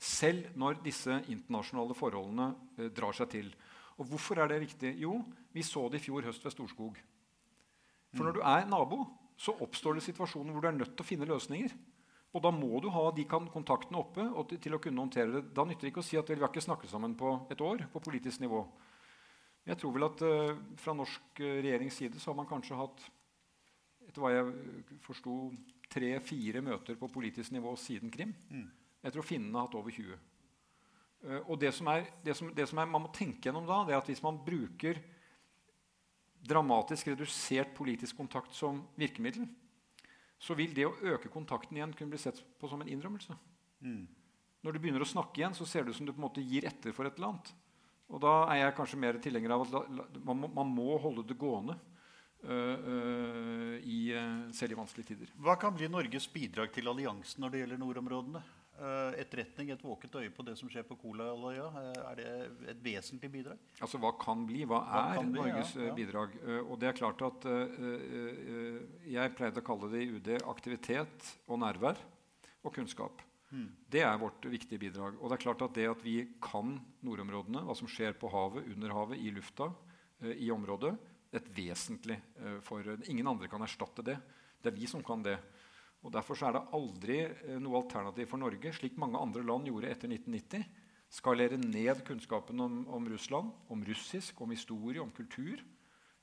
[0.00, 3.52] Selv når disse internasjonale forholdene eh, drar seg til.
[3.98, 4.94] Og Hvorfor er det viktig?
[5.02, 5.18] Jo,
[5.52, 7.00] vi så det i fjor høst ved Storskog.
[8.14, 9.04] For når du er nabo,
[9.38, 11.74] så oppstår det situasjoner hvor du er nødt til å finne løsninger.
[12.30, 15.42] Og da må du ha de kontaktene oppe til, til å kunne håndtere det.
[15.54, 17.88] Da nytter det ikke å si at vi har ikke snakket sammen på et år
[17.90, 18.62] på politisk nivå.
[19.66, 23.02] Jeg tror vel at uh, Fra norsk regjerings side så har man kanskje hatt
[24.10, 25.36] etter hva jeg forsto,
[25.90, 28.34] tre-fire møter på politisk nivå siden Krim.
[28.50, 28.66] Mm.
[29.00, 30.18] Jeg tror finnene har hatt over 20.
[31.20, 33.82] Uh, og det som, er, det, som, det som er, man må tenke gjennom da,
[33.86, 35.00] det er at hvis man bruker
[36.40, 39.44] dramatisk redusert politisk kontakt som virkemiddel,
[40.40, 43.36] så vil det å øke kontakten igjen kunne bli sett på som en innrømmelse.
[43.84, 44.06] Mm.
[44.64, 46.44] Når du begynner å snakke igjen, så ser det ut som du på en måte
[46.44, 47.52] gir etter for et eller annet.
[48.10, 51.36] Og da er jeg kanskje mer tilhenger av at man må, man må holde det
[51.38, 51.76] gående.
[52.40, 55.32] Uh, uh, i uh, selv i vanskelige tider.
[55.44, 58.40] Hva kan bli Norges bidrag til alliansen når det gjelder nordområdene?
[58.80, 61.66] Eh, etterretning, et våkent øye på det som skjer på Kolahalvøya?
[61.82, 62.28] Eh, er det
[62.72, 63.58] et vesentlig bidrag?
[63.76, 64.62] Altså Hva kan bli?
[64.64, 65.96] Hva, hva er bli, Norges ja, ja.
[65.98, 66.38] bidrag?
[66.62, 67.44] Og det er klart at
[69.04, 72.00] Jeg pleide å kalle det i UD aktivitet og nærvær
[72.64, 73.20] og kunnskap.
[73.50, 73.68] Hmm.
[73.90, 75.20] Det er vårt viktige bidrag.
[75.20, 78.64] Og det er klart at det at vi kan nordområdene, hva som skjer på havet,
[78.72, 79.68] under havet, i lufta,
[80.40, 82.16] i området, det et vesentlig
[82.66, 84.16] for Ingen andre kan erstatte det.
[84.60, 85.36] Det er vi som kan det.
[86.00, 89.90] Og Derfor er det aldri eh, noe alternativ for Norge, slik mange andre land gjorde
[89.90, 90.64] etter 1990,
[91.12, 95.62] skalere ned kunnskapen om, om Russland, om russisk, om historie, om kultur.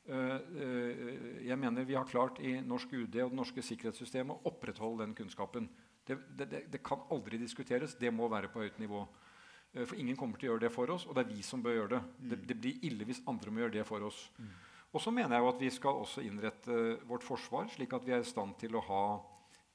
[0.07, 5.15] Jeg mener vi har klart i norsk UD og det norske sikkerhetssystemet å opprettholde den
[5.17, 5.67] kunnskapen.
[6.07, 7.97] Det, det, det, kan aldri diskuteres.
[7.99, 9.01] Det må være på høyt nivå.
[9.81, 11.75] For ingen kommer til å gjøre det for oss, og det er vi som bør
[11.75, 12.01] gjøre det.
[12.21, 14.21] Det, Det, blir ille hvis andre må gjøre det for oss.
[14.95, 16.77] Og så mener jeg jo at vi skal også innrette
[17.09, 19.03] vårt forsvar slik at vi er i stand til å ha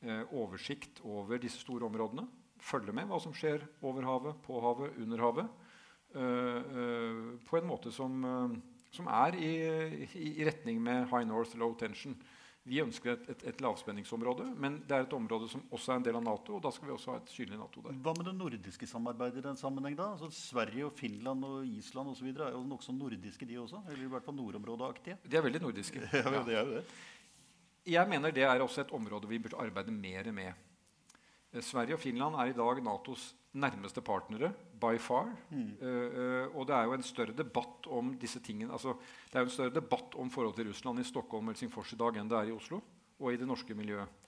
[0.02, 2.24] eh, oversikt over disse store områdene.
[2.62, 5.62] Følge med hva som skjer over havet, på havet, under havet.
[6.14, 9.52] Eh, eh, på en måte som, eh, som er i,
[10.04, 12.16] i, i, retning med high north, low tension.
[12.62, 16.04] Vi ønsker et, et, et, lavspenningsområde, men det er et område som også er en
[16.06, 16.54] del av Nato.
[16.54, 17.96] og da skal vi også ha et synlig Nato der.
[18.04, 19.96] Hva med det nordiske samarbeidet i den sammenheng?
[19.98, 20.12] da?
[20.14, 22.28] Altså Sverige, og Finland og Island osv.
[22.30, 23.82] er jo nokså nordiske, de også?
[23.90, 25.18] Eller i hvert fall nordområdeaktige?
[25.26, 26.04] De er veldig nordiske.
[26.12, 26.84] ja, det er det.
[27.90, 30.52] Jeg mener det er også et område vi burde arbeide mer med.
[31.52, 35.28] Eh, Sverige og Finland er i dag Natos nærmeste partnere by far.
[35.50, 35.68] Mm.
[35.82, 38.72] Uh, og det er jo en større debatt om disse tingene.
[38.72, 38.96] Altså,
[39.28, 42.00] det er jo en større debatt om forholdet til Russland i Stockholm og Helsingfors i
[42.00, 42.80] dag enn det er i Oslo
[43.22, 44.18] og i det norske miljøet.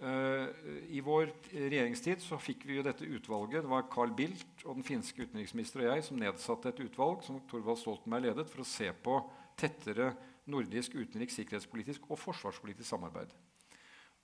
[0.00, 0.48] Uh,
[0.88, 3.64] I vår regjeringstid så fikk vi jo dette utvalget.
[3.64, 7.42] Det var Carl Bildt og den finske utenriksminister og jeg som nedsatte et utvalg som
[7.50, 9.18] Thorvald Stoltenberg ledet, for å se på
[9.60, 10.14] tettere
[10.50, 13.32] nordisk utenriks-, sikkerhetspolitisk og forsvarspolitisk samarbeid.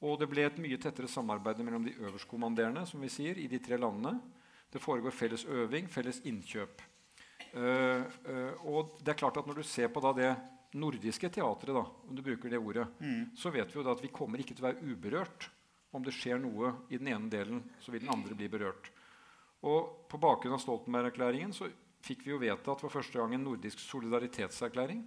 [0.04, 3.61] Og det ble et mye tettere samarbeid mellom de øverstkommanderende som vi sier, i de
[3.62, 4.18] tre landene.
[4.72, 6.82] Det foregår felles øving, felles innkjøp.
[7.56, 10.35] Uh, uh, og det er klart at Når du ser på det
[10.76, 13.37] nordiske teatret, om du bruker det ordet, mm.
[13.37, 15.48] så vet vi jo at vi kommer ikke til å være uberørt.
[15.96, 18.90] Om det skjer noe i den ene delen, så vil den andre bli berørt.
[19.64, 21.70] Og På bakgrunn av Stoltenberg-erklæringen så
[22.04, 25.00] fikk vi jo vedtatt for første gang en nordisk solidaritetserklæring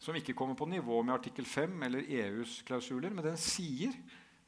[0.00, 3.94] som ikke kommer på nivå med artikkel 5 eller EUs klausuler, men den sier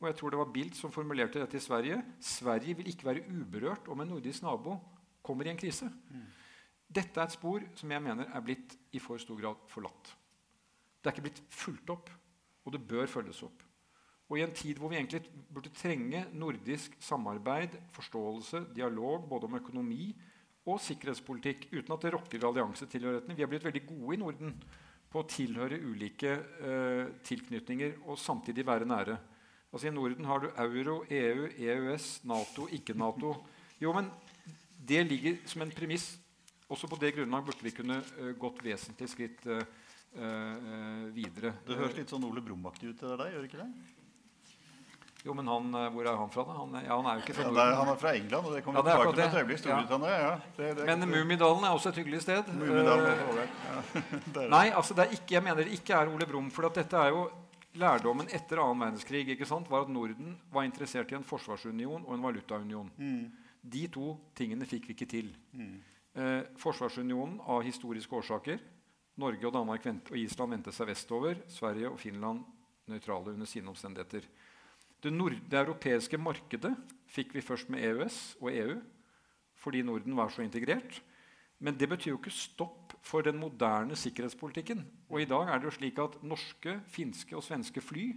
[0.03, 3.27] og jeg tror det var Bildt som formulerte dette i Sverige Sverige vil ikke være
[3.31, 4.75] uberørt om en nordisk nabo
[5.23, 5.87] kommer i en krise.
[5.87, 6.25] Mm.
[6.91, 10.11] Dette er et spor som jeg mener er blitt i for stor grad forlatt.
[10.99, 12.11] Det er ikke blitt fulgt opp,
[12.67, 13.63] og det bør følges opp.
[14.27, 19.59] Og I en tid hvor vi egentlig burde trenge nordisk samarbeid, forståelse, dialog både om
[19.61, 20.11] økonomi
[20.67, 24.57] og sikkerhetspolitikk, uten at det rokker alliansetilhørigheten Vi er blitt veldig gode i Norden
[25.13, 29.19] på å tilhøre ulike uh, tilknytninger og samtidig være nære.
[29.73, 33.35] Altså I Norden har du euro, EU, EØS, Nato, ikke-Nato.
[33.81, 34.11] Jo, men
[34.77, 36.11] det ligger som en premiss.
[36.73, 39.63] Også på det grunnlag burde vi kunne uh, gått vesentlig skritt uh,
[41.13, 41.55] videre.
[41.65, 44.02] Det høres litt sånn Ole Brumm-aktig ut til deg, gjør det ikke det?
[45.23, 46.57] Jo, men han, eh, Hvor er han fra, da?
[46.59, 47.61] Han, ja, han er jo ikke fra Norden.
[47.71, 49.61] Ja, han er fra England, og det kommer ja, tilbake til et øyeblikk.
[49.63, 50.33] Storbritannia, ja.
[50.57, 52.51] Det, det, men Mummidalen er også et hyggelig sted.
[52.51, 52.67] Uh,
[54.57, 56.51] Nei, altså det er ikke, jeg mener det ikke er Ole Brumm.
[56.51, 57.29] For dette er jo
[57.79, 62.13] lærdommen etter annen verdenskrig ikke sant, var at Norden var interessert i en forsvarsunion og
[62.17, 62.91] en valutaunion.
[62.99, 63.31] Mm.
[63.63, 65.31] De to tingene fikk vi ikke til.
[65.55, 65.77] Mm.
[66.13, 68.59] Eh, forsvarsunionen av historiske årsaker.
[69.23, 71.39] Norge og Danmark og Island vendte seg vestover.
[71.49, 72.43] Sverige og Finland
[72.91, 74.27] nøytrale under sine omstendigheter.
[75.03, 75.13] Det,
[75.51, 76.73] det europeiske markedet
[77.11, 78.77] fikk vi først med EØS og EU
[79.63, 81.01] fordi Norden var så integrert.
[81.63, 84.81] Men det betyr jo ikke stopp for den moderne sikkerhetspolitikken.
[85.07, 88.09] Og i dag er det jo slik at norske, finske og svenske fly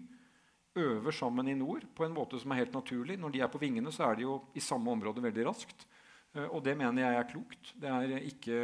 [0.76, 3.20] øver sammen i nord på en måte som er helt naturlig.
[3.22, 5.86] Når de er på vingene, så er de jo i samme område veldig raskt.
[6.34, 7.72] Eh, og det mener jeg er klokt.
[7.80, 8.58] Det er ikke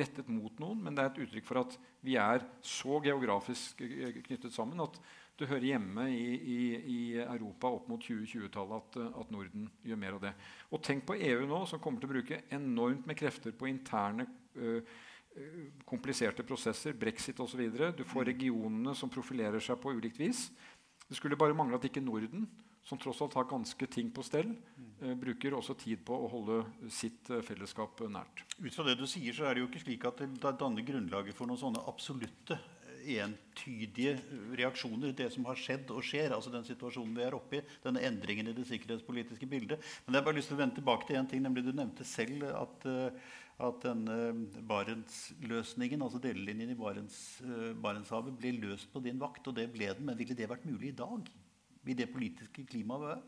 [0.00, 3.84] rettet mot noen, men det er et uttrykk for at vi er så geografisk
[4.26, 4.98] knyttet sammen at
[5.36, 10.16] Det hører hjemme i, i, i Europa opp mot 2020-tallet at, at, Norden gjør mer
[10.16, 10.32] av det.
[10.72, 14.24] Og tenk på EU nå, som kommer til å bruke enormt med krefter på interne
[14.56, 14.96] øh,
[15.84, 17.66] kompliserte prosesser, brexit osv.
[17.68, 18.28] Du får mm.
[18.30, 20.46] regionene som profilerer seg på ulikt vis.
[21.06, 22.46] Det skulle bare mangle at ikke Norden,
[22.86, 24.88] som tross alt har ganske ting på stell, mm.
[25.02, 28.46] eh, bruker også tid på å holde sitt eh, fellesskap nært.
[28.56, 31.36] Ut fra det du sier, så er det jo ikke slik at det danner grunnlaget
[31.36, 32.56] for noen sånne absolutte
[33.14, 34.16] entydige
[34.58, 36.34] reaksjoner, det som har skjedd og skjer.
[36.34, 39.80] altså den situasjonen vi er oppe i, denne endringen i det sikkerhetspolitiske bildet.
[40.04, 42.04] Men jeg har bare lyst til å vende tilbake til en ting, nemlig Du nevnte
[42.04, 44.18] selv at, eh, at denne
[44.68, 49.46] Barentsløsningen, altså delelinjen i Barents, eh, Barentshavet, ble løst på din vakt.
[49.48, 50.04] Og det ble den.
[50.04, 51.30] Men ville det vært mulig i dag?
[51.86, 53.22] I det politiske klimaet?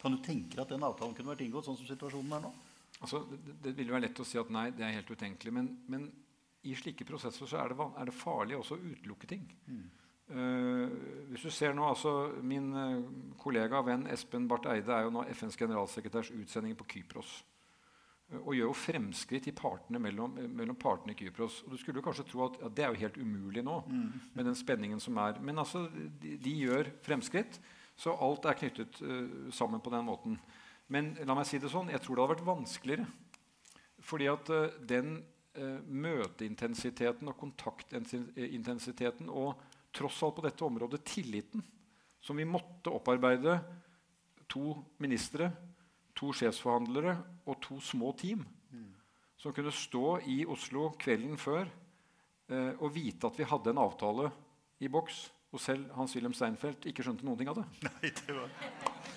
[0.00, 2.52] Kan du tenke deg at den avtalen kunne vært inngått sånn som situasjonen er nå?
[3.00, 5.52] Altså, det, det ville være lett å si at nei, det er helt utenkelig.
[5.52, 6.10] Men, men
[6.64, 9.44] i slike prosesser så er det, er det farlig også å utelukke ting.
[9.68, 9.84] Mm.
[10.24, 10.88] Uh,
[11.28, 13.02] hvis du ser nå, altså, Min uh,
[13.36, 17.34] kollega og venn Espen Barth Eide er jo nå FNs generalsekretærs utsending på Kypros.
[18.32, 21.60] Uh, og gjør jo fremskritt i partene mellom, mellom, partene i Kypros.
[21.66, 24.30] Og Du skulle jo kanskje tro at ja, det er jo helt umulig nå, mm.
[24.32, 25.36] med den spenningen som er.
[25.44, 27.60] Men altså, de, de gjør fremskritt,
[27.94, 28.96] så alt er knyttet
[29.54, 30.40] sammen på den måten.
[30.90, 33.06] Men la meg si det sånn, jeg tror det hadde vært vanskeligere.
[34.04, 34.50] Fordi at
[34.88, 39.60] den eh, møteintensiteten og kontaktintensiteten og
[39.94, 41.62] tross alt på dette området tilliten
[42.24, 43.58] som vi måtte opparbeide
[44.48, 45.50] to ministre,
[46.16, 48.90] to sjefsforhandlere og to små team mm.
[49.40, 54.30] som kunne stå i Oslo kvelden før eh, og vite at vi hadde en avtale
[54.80, 57.64] i boks, og selv Hans-Wilhelm Steinfeld ikke skjønte noen ting av det.
[57.86, 58.50] Nei, det var...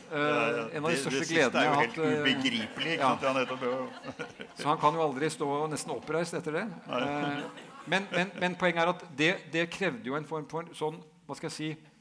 [0.07, 1.95] Uh, en av de største gledene jeg har hatt.
[1.97, 2.93] Det er jo helt ubegripelig.
[2.95, 3.09] Ja.
[3.09, 6.63] Han så han kan jo aldri stå nesten oppreist etter det.
[6.87, 7.41] Uh,
[7.89, 11.35] men, men, men, poenget er at det, det, krevde jo en form for sånn, hva
[11.39, 11.97] skal jeg si,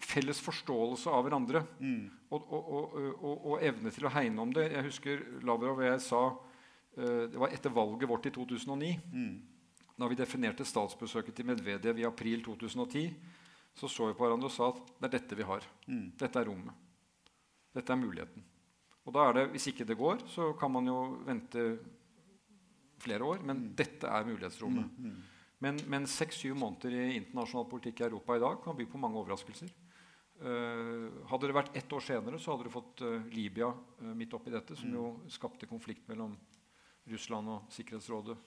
[0.00, 1.64] felles forståelse av hverandre.
[1.82, 2.06] Mm.
[2.30, 4.70] Og, og, og, og, evne til å hegne om det.
[4.70, 8.94] Jeg husker Lavrov og jeg sa uh, Det var etter valget vårt i 2009.
[9.12, 9.34] Mm.
[10.00, 13.10] Da vi definerte statsbesøket til Medvedev i april 2010,
[13.74, 15.66] så så vi på hverandre og sa at det er dette vi har.
[15.86, 16.06] Mm.
[16.20, 16.86] Dette er rommet.
[17.74, 18.46] Dette er muligheten.
[19.06, 21.66] Og da er det, Hvis ikke det går, så kan man jo vente
[23.00, 23.42] flere år.
[23.42, 23.68] Men mm.
[23.76, 24.98] dette er mulighetsrommet.
[24.98, 25.20] Mm,
[25.60, 29.18] Men, Men seks-syv måneder i internasjonal politikk i Europa i dag kan by på mange
[29.20, 29.68] overraskelser.
[30.40, 34.32] Uh, hadde det vært ett år senere, så hadde du fått uh, Libya uh, midt
[34.32, 36.32] oppi dette, som jo skapte konflikt mellom
[37.10, 38.38] Russland og Sikkerhetsrådet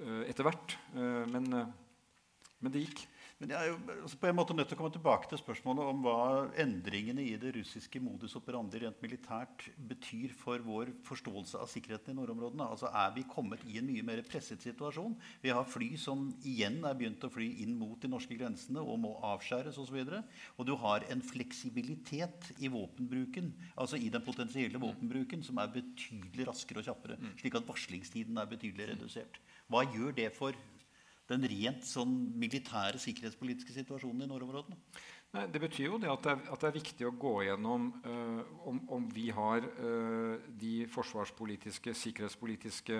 [0.00, 0.72] etter hvert.
[0.94, 3.02] Men, men det gikk.
[3.40, 5.86] Men jeg er jo altså på en måte nødt til å komme tilbake til spørsmålet
[5.88, 6.16] om hva
[6.60, 12.18] endringene i det russiske modus operandi rent militært betyr for vår forståelse av sikkerheten i
[12.18, 12.66] nordområdene.
[12.68, 15.14] Altså Er vi kommet i en mye mer presset situasjon?
[15.40, 19.00] Vi har fly som igjen er begynt å fly inn mot de norske grensene og
[19.06, 19.96] må avskjæres osv.
[20.02, 24.84] Og, så og du har en fleksibilitet i våpenbruken, altså i den potensielle mm.
[24.84, 27.16] våpenbruken, som er betydelig raskere og kjappere.
[27.16, 27.32] Mm.
[27.40, 29.40] Slik at varslingstiden er betydelig redusert.
[29.72, 30.60] Hva gjør det for
[31.30, 34.78] den rent sånn militære sikkerhetspolitiske situasjonen i nordområdene?
[35.30, 37.90] Nei, det betyr jo det at det er, at det er viktig å gå gjennom
[38.02, 42.98] uh, om, om, vi har uh, de forsvarspolitiske, sikkerhetspolitiske,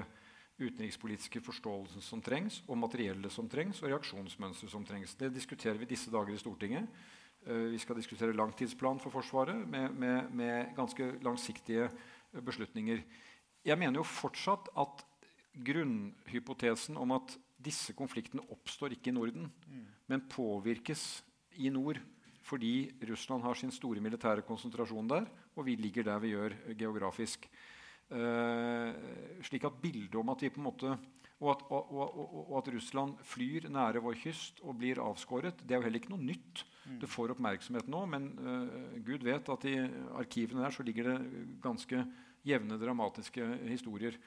[0.61, 5.17] utenrikspolitiske forståelsen som trengs, og materiellet som trengs, og reaksjonsmønster som trengs.
[5.19, 6.87] Det diskuterer vi disse dager i Stortinget.
[7.49, 11.91] Uh, vi skal diskutere langtidsplan for Forsvaret med, med, med ganske langsiktige
[12.47, 13.03] beslutninger.
[13.67, 15.03] Jeg mener jo fortsatt at
[15.67, 19.85] grunnhypotesen om at disse konfliktene oppstår ikke i Norden, mm.
[20.11, 21.23] men påvirkes
[21.61, 22.01] i nord
[22.51, 27.45] fordi Russland har sin store militære konsentrasjon der, og vi ligger der vi gjør geografisk.
[28.11, 28.91] Uh,
[29.47, 30.97] slik at bildet om at vi på en måte
[31.41, 35.73] og at, og, og, og at, Russland flyr nære vår kyst og blir avskåret, det
[35.73, 36.65] er jo heller ikke noe nytt.
[36.85, 36.99] Mm.
[37.01, 39.77] Det får oppmerksomhet nå, men uh, Gud vet at i
[40.21, 42.03] arkivene der så ligger det ganske
[42.45, 44.19] jevne, dramatiske historier.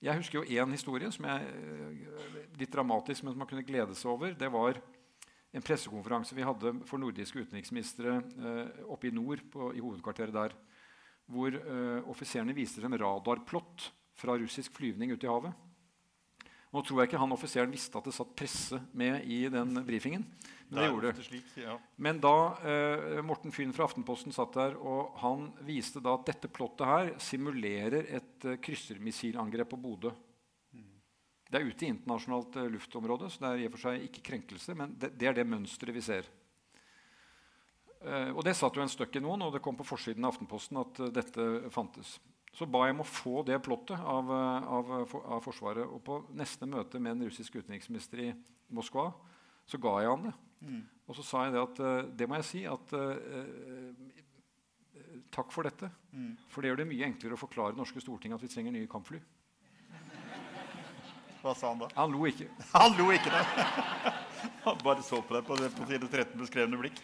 [0.00, 3.92] Jeg husker jo én historie som er eh, litt dramatisk, men som man kunne glede
[3.98, 4.32] seg over.
[4.32, 4.78] Det var
[5.52, 10.54] en pressekonferanse vi hadde for nordiske utenriksministre eh, oppe i nord, på, i hovedkvarteret der,
[11.28, 15.68] hvor eh, offiserene viste frem radarplott fra russisk flyvning ute i havet.
[16.70, 20.24] Nå tror jeg ikke han offiseren visste at det satt presse med i den brifingen.
[20.70, 21.26] Men det gjorde det.
[21.26, 21.76] Slik, ja.
[21.98, 26.50] Men da eh, Morten Fyn fra Aftenposten satt der, og han viste da at dette
[26.52, 30.14] plottet her simulerer et eh, kryssermissilangrep på Bodø.
[31.50, 34.28] Det er ute i internasjonalt eh, luftområde, så det er i og for seg ikke
[34.30, 36.28] krenkelse, men det, det er det mønsteret vi ser.
[38.00, 40.36] Eh, og det satt jo en støkk i noen, og det kom på forsiden av
[40.36, 42.14] Aftenposten at uh, dette fantes.
[42.54, 44.94] Så ba jeg om å få det plottet av, eh, av,
[45.36, 45.86] av Forsvaret.
[45.86, 48.30] Og på neste møte med en russisk utenriksminister i
[48.74, 49.10] Moskva
[49.70, 50.32] så ga jeg han det.
[50.60, 50.82] Mm.
[51.08, 53.12] Og så sa jeg det at uh, det må jeg si at uh,
[55.30, 55.86] Takk for dette.
[56.10, 56.32] Mm.
[56.50, 59.20] For det gjør det mye enklere å forklare norske storting at vi trenger nye kampfly.
[61.42, 61.88] Hva sa han da?
[61.94, 62.48] Han lo ikke.
[62.72, 63.44] han lo ikke da.
[64.66, 66.98] han bare så på deg på, på side 13 beskrevne blikk.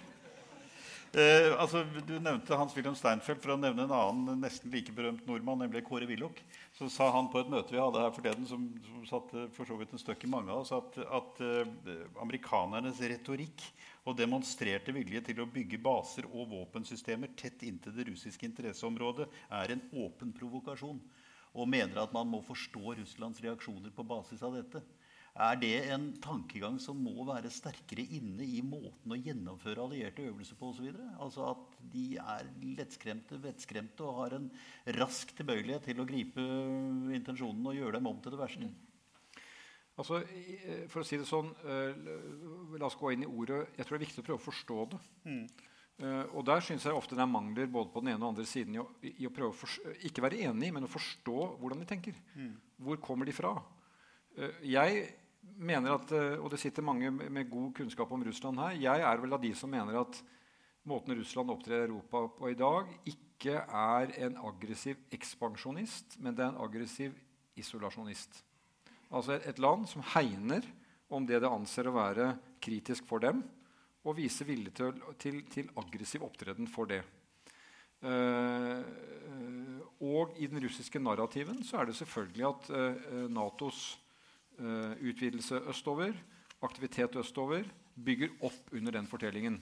[1.16, 3.40] Eh, altså, du nevnte Hans-Wilhelm Steinfeld.
[3.40, 6.42] For å nevne en annen nesten like berømt nordmann, nemlig Kåre Willoch.
[6.76, 9.78] Så sa han på et møte vi hadde her forleden, som, som satte for så
[9.80, 13.64] vidt en støkk i mange av oss, at, at eh, amerikanernes retorikk
[14.04, 19.72] og demonstrerte vilje til å bygge baser og våpensystemer tett inntil det russiske interesseområdet er
[19.72, 21.00] en åpen provokasjon.
[21.56, 24.84] Og mener at man må forstå Russlands reaksjoner på basis av dette.
[25.36, 30.56] Er det en tankegang som må være sterkere inne i måten å gjennomføre allierte øvelser
[30.56, 30.86] på osv.?
[31.20, 34.46] Altså at de er lettskremte, vettskremte og har en
[34.96, 36.46] rask tilbøyelighet til å gripe
[37.18, 38.70] intensjonene og gjøre dem om til det verste?
[39.96, 40.22] Altså,
[40.92, 43.62] for å si det sånn, uh, La oss gå inn i ordet.
[43.76, 45.02] Jeg tror det er viktig å prøve å forstå det.
[45.28, 45.44] Mm.
[46.00, 48.32] Uh, og der syns jeg ofte det er mangler både på den ene og den
[48.34, 51.84] andre siden i å, i å prøve å ikke være enig, men å forstå hvordan
[51.84, 52.18] de tenker.
[52.36, 52.50] Mm.
[52.88, 53.54] Hvor kommer de fra?
[54.36, 55.06] Uh, jeg
[55.56, 58.78] mener at, eh, og det sitter mange med god kunnskap om Russland her.
[58.80, 60.20] Jeg er vel av de som mener at
[60.86, 66.44] måten Russland opptrer i Europa på i dag, ikke er en aggressiv ekspansjonist, men det
[66.44, 67.16] er en aggressiv
[67.58, 68.42] isolasjonist.
[69.10, 70.66] Altså et land som hegner
[71.08, 72.32] om det det anser å være
[72.62, 73.42] kritisk for dem,
[74.06, 77.02] og viser vilje til, til, til aggressiv opptreden for det.
[78.06, 78.84] Uh,
[80.04, 83.96] og i den russiske narrativen så er det selvfølgelig at uh, Natos
[84.56, 86.14] utvidelse østover,
[86.64, 89.58] aktivitet østover, bygger opp under den fortellingen.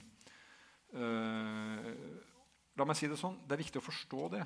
[0.95, 1.91] Uh,
[2.75, 4.45] la meg si Det sånn, det er viktig å forstå det.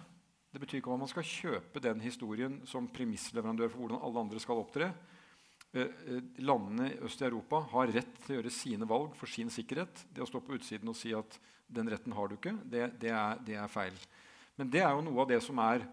[0.49, 4.41] Det betyr ikke om man skal kjøpe den historien som premissleverandør for hvordan alle andre
[4.41, 4.91] skal opptre.
[5.73, 5.89] Uh,
[6.41, 10.05] landene øst i Europa har rett til å gjøre sine valg for sin sikkerhet.
[10.09, 11.37] Det å stå på utsiden og si at
[11.69, 13.97] den retten har du ikke, det, det, er, det er feil.
[14.57, 15.85] Men det er jo noe av det som er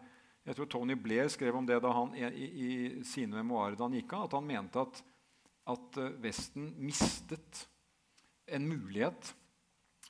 [0.46, 2.68] jeg tror Tony Blair skrev om det da han, i, i
[3.06, 5.00] sine memoarer da han gikk av, at han mente at,
[5.74, 7.64] at eh, Vesten mistet
[8.46, 9.32] en mulighet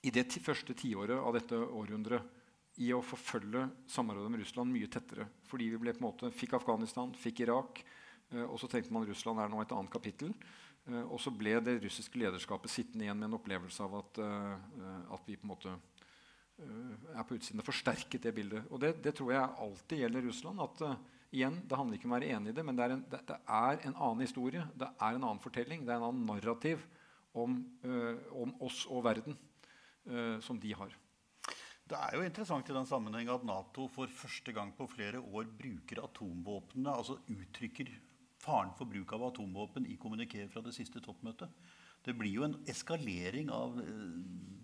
[0.04, 5.24] i det første tiåret av dette århundret i å forfølge samarbeidet med Russland mye tettere.
[5.48, 7.80] Fordi vi måte, fikk Afghanistan, fikk Irak,
[8.34, 10.36] eh, og så tenkte man Russland er nå et annet kapittel.
[10.84, 14.20] Eh, og så ble det russiske lederskapet sittende igjen med en opplevelse av at,
[15.16, 15.78] at vi på en måte
[16.58, 17.60] er på utsiden.
[17.60, 18.66] Det forsterket det bildet.
[18.70, 20.60] Og det, det, tror jeg alltid gjelder Russland.
[20.60, 20.94] at uh,
[21.32, 23.22] igjen, Det handler ikke om å være enig i det, men det er, en, det,
[23.28, 24.66] det er, en, annen historie.
[24.74, 25.84] Det er en annen fortelling.
[25.84, 26.86] Det er en annen narrativ
[27.36, 29.36] om, uh, om oss og verden
[30.08, 30.96] uh, som de har.
[31.86, 35.46] Det er jo interessant i den sammenheng at Nato for første gang på flere år
[35.46, 37.92] bruker atomvåpnene, altså uttrykker
[38.42, 41.52] faren for bruk av atomvåpen i kommuniké fra det siste toppmøtet.
[42.06, 44.10] Det blir jo en eskalering av eh,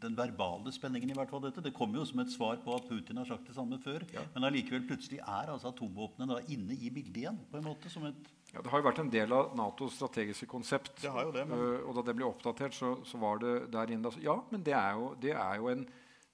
[0.02, 1.10] den verbale spenningen.
[1.10, 1.62] i hvert fall dette.
[1.64, 4.04] Det kommer jo som et svar på at Putin har sagt det samme før.
[4.14, 4.24] Ja.
[4.34, 7.40] Men allikevel plutselig er altså atomvåpnene inne i bildet igjen.
[7.50, 10.46] på en måte som et ja, Det har jo vært en del av Natos strategiske
[10.46, 10.94] konsept.
[11.00, 11.58] Det har jo det, men...
[11.58, 14.76] uh, og da det ble oppdatert, så, så var det der inne Ja, men det
[14.76, 15.86] er jo, det er jo en,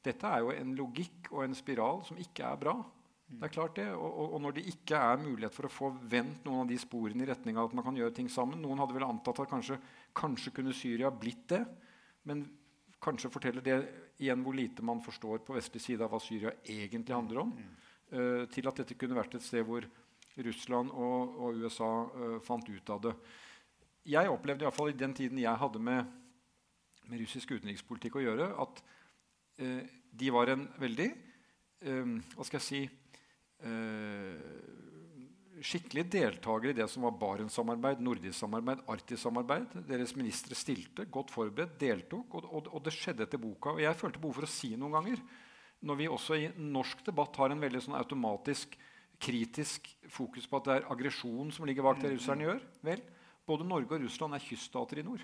[0.04, 2.74] dette er jo en logikk og en spiral som ikke er bra.
[3.28, 5.90] Det er klart det, og, og, og, når det ikke er mulighet for å få
[6.10, 8.80] vendt noen av de sporene i retning av at man kan gjøre ting sammen Noen
[8.80, 9.76] hadde vel antatt at kanskje,
[10.16, 11.62] kanskje kunne Syria blitt det.
[12.28, 12.44] Men
[13.02, 13.78] kanskje forteller det
[14.18, 17.54] igjen hvor lite man forstår på vestlig side av hva Syria egentlig handler om.
[18.08, 19.84] Uh, til at dette kunne vært et sted hvor
[20.38, 23.14] Russland og, og USA uh, fant ut av det.
[24.08, 26.08] Jeg opplevde i, fall i den tiden jeg hadde med,
[27.10, 28.82] med russisk utenrikspolitikk å gjøre, at
[29.60, 29.82] uh,
[30.18, 31.10] de var en veldig
[31.78, 32.78] Hva skal jeg si
[35.58, 39.66] Eh, skikkelig deltakere i det som var Barentssamarbeid, nordisk samarbeid, arktisk samarbeid.
[39.88, 43.74] Deres ministre stilte, godt forberedt, deltok, og, og, og, det skjedde etter boka.
[43.74, 45.22] Og jeg følte behov for å si noen ganger,
[45.80, 48.76] når vi også i norsk debatt har en veldig sånn automatisk
[49.18, 53.00] kritisk fokus på at det er aggresjon som ligger bak det russerne gjør Vel,
[53.46, 55.22] både Norge og Russland er kyststater i nord.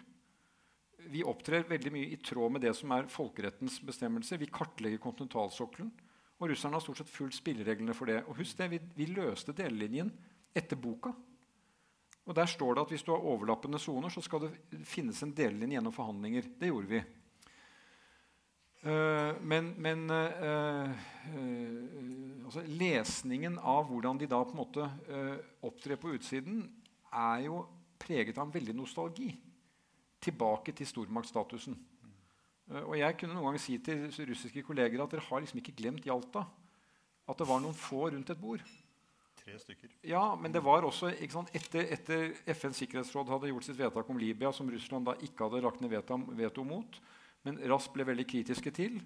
[1.10, 4.40] Vi opptrer veldig mye i tråd med det som er folkerettens bestemmelser.
[4.40, 5.90] Vi kartlegger kontinentalsokkelen.
[6.40, 8.22] Og russerne har stort sett fulgt spillereglene for det.
[8.28, 10.10] Og husk det, vi, vi, løste delelinjen
[10.54, 11.12] etter boka.
[12.24, 15.34] Og Der står det at hvis du har overlappende soner, så skal det finnes en
[15.36, 16.48] delelinje gjennom forhandlinger.
[16.58, 17.02] Det gjorde vi.
[18.84, 20.90] Uh, men, men uh,
[21.32, 24.88] uh, altså, lesningen av hvordan de da på en måte
[25.64, 26.66] opptrer på utsiden,
[27.14, 27.62] er jo
[28.00, 29.30] preget av en veldig nostalgi
[30.24, 31.76] tilbake til stormaktstatusen.
[32.70, 35.76] Eh, og jeg kunne noen ganger si til russiske kolleger at dere har liksom ikke
[35.82, 36.46] glemt Jalta.
[37.28, 38.64] At det var noen få rundt et bord.
[39.40, 39.90] Tre stykker.
[40.08, 44.20] Ja, men det var også sant, etter, etter FNs sikkerhetsråd hadde gjort sitt vedtak om
[44.20, 46.98] Libya, som Russland da ikke hadde lagt ned veto, veto mot,
[47.44, 48.98] men raskt ble veldig kritiske til.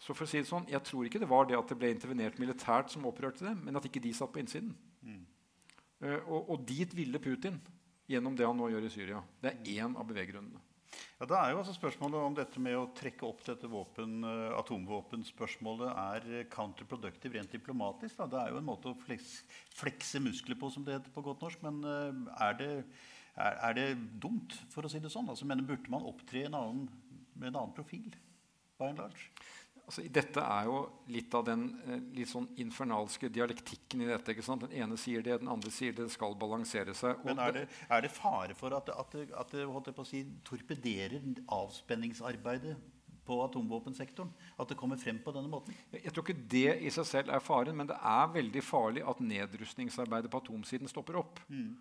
[0.00, 1.92] Så for å si det sånn, Jeg tror ikke det var det at det ble
[1.92, 4.74] intervenert militært som opprørte dem, men at ikke de satt på innsiden.
[5.04, 5.22] Mm.
[6.04, 7.60] Uh, og, og, dit ville Putin
[8.08, 9.22] gjennom det han nå gjør i Syria.
[9.40, 10.60] Det er én av beveggrunnene.
[11.20, 14.56] Ja, Det er jo altså spørsmålet om dette med å trekke opp dette våpen, uh,
[14.58, 18.18] atomvåpenspørsmålet er counterproductive rent diplomatisk.
[18.18, 18.28] Da.
[18.32, 21.44] Det er jo en måte å flekse, flekse muskler på, som det heter på godt
[21.46, 21.64] norsk.
[21.64, 22.70] Men uh, er, det,
[23.36, 23.88] er, er, det,
[24.22, 25.30] dumt, for å si det sånn?
[25.32, 26.86] Altså, mener, Burde man opptre en annen,
[27.34, 28.14] med en annen profil?
[28.78, 29.30] by and large?
[29.84, 30.78] Altså, dette er jo
[31.12, 34.32] litt av den eh, litt sånn infernalske dialektikken i dette.
[34.32, 34.64] ikke sant?
[34.64, 36.06] Den ene sier det, den andre sier det.
[36.08, 37.20] Det skal balansere seg.
[37.26, 41.20] Men er det, er det fare for at, at, at det si, torpederer
[41.52, 42.78] avspenningsarbeidet
[43.28, 44.32] på atomvåpensektoren?
[44.56, 45.76] At det kommer frem på denne måten?
[45.92, 49.20] Jeg tror ikke det i seg selv er faren, men det er veldig farlig at
[49.20, 51.44] nedrustningsarbeidet på atomsiden stopper opp.
[51.48, 51.74] Mm.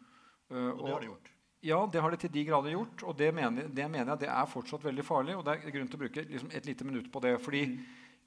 [0.51, 1.32] Uh, og det har det gjort.
[1.64, 3.05] Ja, det har det til de grader gjort.
[3.07, 5.38] Og det mener, det mener, jeg det er fortsatt veldig farlig.
[5.39, 7.38] Og det er grunn til å bruke liksom, et lite minutt på det.
[7.41, 7.78] fordi mm.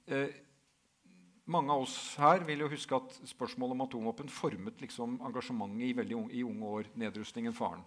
[0.07, 0.39] eh,
[1.45, 5.93] mange av oss her vil jo huske at spørsmålet om atomvåpen formet liksom, engasjementet i
[5.99, 6.89] veldig unge, i unge år.
[6.97, 7.85] Nedrustningen, faren.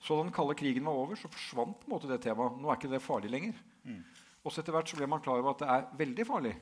[0.00, 2.58] Så da den kalde krigen var over, så forsvant på en måte det temaet.
[2.58, 3.62] Nå er ikke det farlig lenger.
[3.84, 4.02] Mm.
[4.42, 6.54] Og så etter hvert så ble man klar over at det er veldig farlig.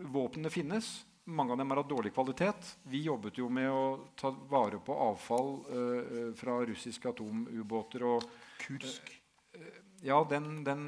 [0.00, 1.00] Våpnene finnes.
[1.24, 2.76] Mange av dem har hatt dårlig kvalitet.
[2.88, 3.82] Vi jobbet jo med å
[4.18, 8.04] ta vare på avfall uh, fra russiske atomubåter.
[8.08, 8.24] og
[8.62, 9.12] Kursk.
[9.54, 9.66] Uh,
[10.02, 10.86] ja, den, den,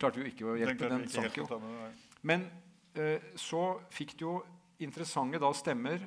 [0.00, 0.88] klarte jo ikke å hjelpe.
[0.88, 1.46] Den, den sank jo.
[2.26, 2.48] Men
[2.98, 4.38] uh, så fikk det jo
[4.82, 6.02] interessante da stemmer.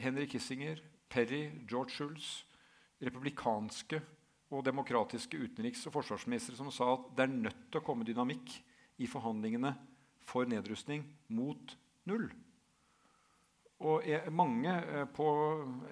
[0.00, 0.80] Henry Kissinger,
[1.12, 2.30] Perry, George Schulz,
[3.04, 4.00] republikanske
[4.50, 8.56] og demokratiske utenriks- og forsvarsministre som sa at det er nødt til å komme dynamikk
[8.98, 9.74] i forhandlingene
[10.26, 11.04] for nedrustning
[11.36, 11.76] mot
[12.08, 12.26] null.
[13.84, 15.26] Og mange eh, på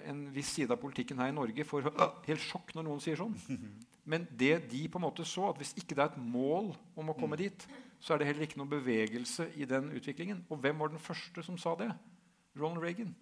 [0.09, 1.91] en viss side av politikken her i Norge får
[2.25, 3.35] helt sjokk når noen sier sånn.
[4.09, 7.09] Men det de på en måte så, at hvis ikke det er et mål om
[7.09, 7.65] å komme dit,
[8.01, 10.43] så er det heller ikke noen bevegelse i den utviklingen.
[10.49, 11.89] Og hvem var den første som sa det?
[12.57, 13.15] Ronald Reagan.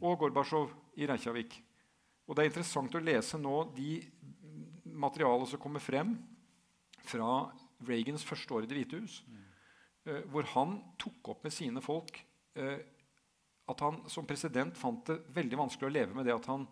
[0.00, 1.56] Og Gorbatsjov i Reykjavik.
[2.28, 3.96] Og det er interessant å lese nå de
[4.84, 6.14] materialene som kommer frem
[7.02, 7.48] fra
[7.88, 9.22] Reagans første år i Det hvite hus,
[10.06, 12.20] uh, hvor han tok opp med sine folk
[12.60, 12.78] uh,
[13.72, 16.66] at han som president fant det veldig vanskelig å leve med det at han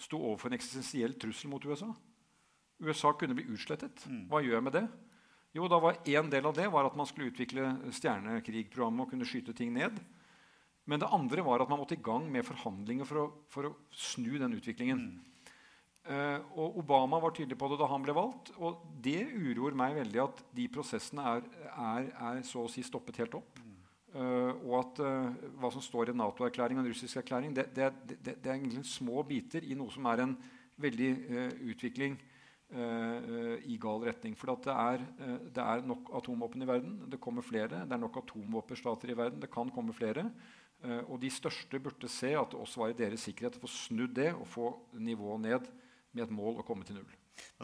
[0.00, 1.88] sto overfor en eksistensiell trussel mot USA.
[2.84, 4.02] USA kunne bli utslettet.
[4.08, 4.26] Mm.
[4.30, 4.86] Hva gjør jeg med det?
[5.56, 9.28] Jo, da var En del av det var at man skulle utvikle stjernekrigprogrammet og kunne
[9.28, 9.96] skyte ting ned.
[10.86, 13.74] Men det andre var at man måtte i gang med forhandlinger for å, for å
[13.90, 15.00] snu den utviklingen.
[15.00, 15.32] Mm.
[16.06, 18.52] Uh, og Obama var tydelig på det da han ble valgt.
[18.60, 23.18] Og det uroer meg veldig at de prosessene er, er, er så å si stoppet
[23.24, 23.64] helt opp.
[24.16, 27.90] Uh, og at uh, hva som står i Nato-erklæring og en russisk erklæring, det, det,
[28.08, 30.32] det, det, er egentlig små biter i noe som er en
[30.80, 32.18] veldig uh, utvikling
[32.66, 34.32] i gal retning.
[34.34, 35.02] For det er,
[35.54, 36.96] det, er, nok atomvåpen i verden.
[37.12, 37.84] Det kommer flere.
[37.86, 39.38] Det er nok atomvåpenstater i verden.
[39.38, 40.24] Det kan komme flere.
[41.06, 44.16] og de største burde se at det også var i deres sikkerhet å få snudd
[44.18, 45.70] det og få nivået ned
[46.10, 47.14] med et mål å komme til null.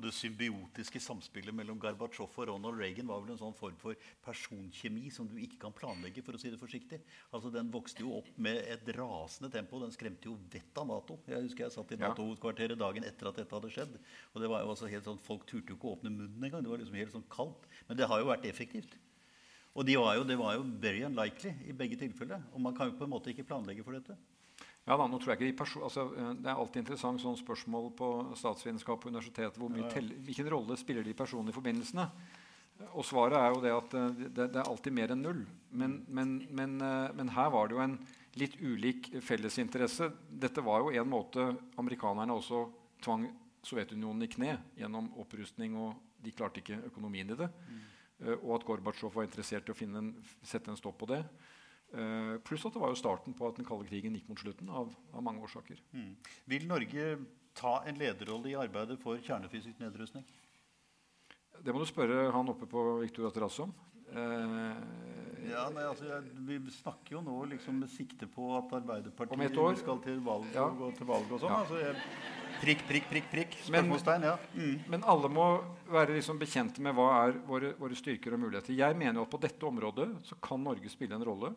[0.02, 5.10] Det symbiotiske samspillet mellom Gorbatsjov og Ronald Reagan var vel en sånn form for personkjemi
[5.14, 6.24] som du ikke kan planlegge.
[6.24, 7.00] for å si det forsiktig.
[7.32, 9.80] Altså, Den vokste jo opp med et rasende tempo.
[9.80, 11.18] Den skremte jo vettet av Nato.
[11.26, 13.98] Jeg husker jeg satt i Nato-hovedkvarteret dagen etter at dette hadde skjedd.
[14.34, 16.62] og det var jo altså helt sånn, Folk turte jo ikke å åpne munnen engang.
[16.62, 17.68] Det var liksom helt sånn kaldt.
[17.88, 18.96] Men det har jo vært effektivt.
[19.74, 22.42] Og de var jo, det var jo very unlikely i begge tilfeller.
[22.52, 24.16] Og man kan jo på en måte ikke planlegge for dette.
[24.82, 28.08] Ja da, nå tror jeg ikke altså, eh, Det er alltid interessant sånn spørsmål på
[28.38, 29.60] statsvitenskap på universitetet.
[30.26, 32.08] Hvilken rolle spiller de personlige forbindelsene?
[32.98, 35.44] Og svaret er jo det at eh, det, det er alltid mer enn null.
[35.70, 37.96] Men, men, men, eh, men, her var det jo en
[38.40, 40.10] litt ulik fellesinteresse.
[40.26, 41.46] Dette var jo en måte
[41.78, 42.64] amerikanerne også
[43.04, 43.28] tvang
[43.62, 47.46] Sovjetunionen i kne gjennom opprustning, og de klarte ikke økonomien i det.
[47.46, 47.82] Mm.
[48.40, 50.08] Og at Gorbatsjov var interessert i å en,
[50.42, 51.20] sette en stopp på det.
[51.92, 54.70] Uh, pluss at det var jo starten på at den kalde krigen gikk mot slutten.
[54.72, 55.80] av, av mange årsaker.
[55.92, 56.14] Mm.
[56.48, 57.08] Vil Norge
[57.58, 60.24] ta en lederrolle i arbeidet for kjernefysisk nedrustning?
[61.62, 63.74] Det må du spørre han oppe på Victoria terrasse om.
[64.12, 64.72] Uh,
[65.48, 70.00] ja, nei, altså, jeg, Vi snakker jo nå liksom med sikte på at Arbeiderpartiet skal
[70.04, 70.66] til valg, ja.
[70.68, 71.52] og til valg og sånn.
[71.52, 71.60] Ja.
[71.64, 73.56] Altså, jeg, prikk, prikk, prikk, prikk.
[73.66, 74.26] Spørsmålstegn.
[74.28, 74.36] ja.
[74.54, 74.74] Mm.
[74.92, 75.46] Men alle må
[75.92, 78.76] være liksom bekjente med hva er våre, våre styrker og muligheter.
[78.76, 81.52] Jeg mener jo at på dette området så kan Norge spille en rolle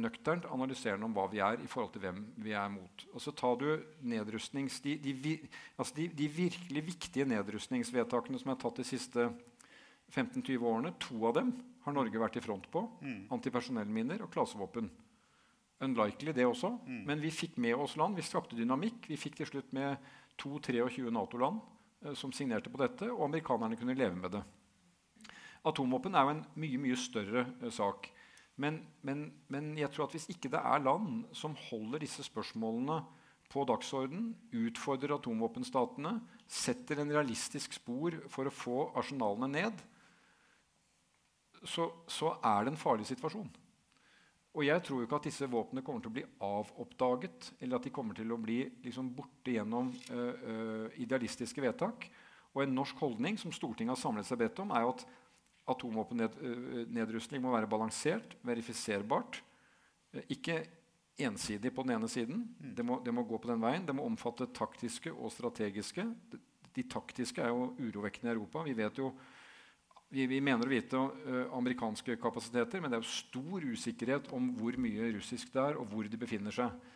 [0.00, 3.06] nøkternt analyserende om hva vi er i forhold til hvem vi er mot.
[3.14, 3.66] Og så tar du
[4.06, 5.36] nedrustnings, de, de,
[5.76, 9.28] altså de, de, virkelig viktige nedrustningsvedtakene som er tatt de siste
[10.12, 11.54] 15-20 årene, to av dem
[11.86, 12.82] har Norge vært i front på.
[13.02, 13.26] Mm.
[13.34, 14.90] Antipersonellminer og klasevåpen.
[15.86, 16.72] Unlikely, det også.
[16.86, 17.02] Mm.
[17.08, 18.16] Men vi fikk med oss land.
[18.16, 19.10] Vi skapte dynamikk.
[19.10, 19.96] Vi fikk til slutt med
[20.40, 21.60] 2-23 Nato-land
[22.04, 24.42] eh, som signerte på dette, og amerikanerne kunne leve med det.
[25.66, 28.08] Atomvåpen er jo en mye mye større eh, sak.
[28.56, 33.02] Men, men, men, jeg tror at hvis ikke det er land som holder disse spørsmålene
[33.52, 36.16] på dagsorden, utfordrer atomvåpenstatene,
[36.48, 39.84] setter en realistisk spor for å få arsenalene ned,
[41.66, 43.48] så, så er det en farlig situasjon.
[44.56, 47.92] Og jeg tror ikke at disse våpnene kommer til å bli avoppdaget, eller at de
[47.92, 52.08] kommer til å bli liksom, borte gjennom uh, uh, idealistiske vedtak.
[52.56, 55.04] Og en norsk holdning som Stortinget har samlet seg bedt om, er jo at
[55.66, 59.40] atomvåpennedrustning må være balansert, verifiserbart.
[60.32, 60.60] Ikke
[61.18, 62.44] ensidig på den ene siden.
[62.58, 63.86] Det må, det må, gå på den veien.
[63.86, 66.04] Det må omfatte taktiske og strategiske.
[66.32, 66.40] De,
[66.76, 68.64] de taktiske er jo urovekkende i Europa.
[68.66, 69.12] Vi vet jo
[70.08, 74.52] vi, vi, mener å vite uh, amerikanske kapasiteter, men det er jo stor usikkerhet om
[74.54, 76.92] hvor mye russisk det er, og hvor de befinner seg.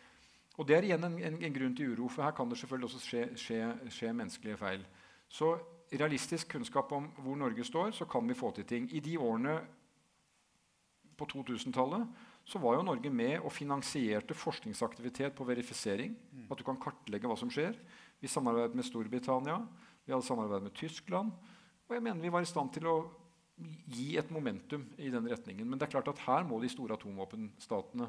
[0.59, 2.87] Og Det er igjen en, en, en grunn til uro, for her kan det selvfølgelig
[2.89, 3.59] også skje, skje,
[3.91, 4.83] skje, menneskelige feil.
[5.31, 5.53] Så
[5.91, 8.87] realistisk kunnskap om hvor Norge står, så kan vi få til ting.
[8.91, 9.57] I de årene
[11.19, 12.07] på 2000-tallet
[12.47, 16.15] så var jo Norge med og finansierte forskningsaktivitet på verifisering.
[16.49, 17.77] At du kan kartlegge hva som skjer.
[18.21, 19.59] Vi samarbeidet med Storbritannia,
[20.05, 21.31] vi hadde samarbeidet med Tyskland.
[21.87, 22.97] Og jeg mener vi var i stand til å
[23.91, 25.67] gi et momentum i den retningen.
[25.67, 28.07] Men det er klart at her må de store atomvåpenstatene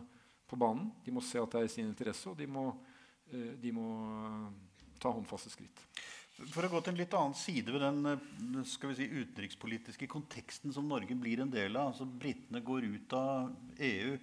[0.48, 0.90] på banen.
[1.04, 2.70] De må se at det er i sin interesse, og de må,
[3.32, 5.84] eh, de må eh, ta håndfaste skritt.
[6.51, 10.09] For å gå til en litt annen side ved den eh, skal vi si, utenrikspolitiske
[10.11, 11.93] konteksten som Norge blir en del av.
[11.93, 14.16] altså Britene går ut av EU.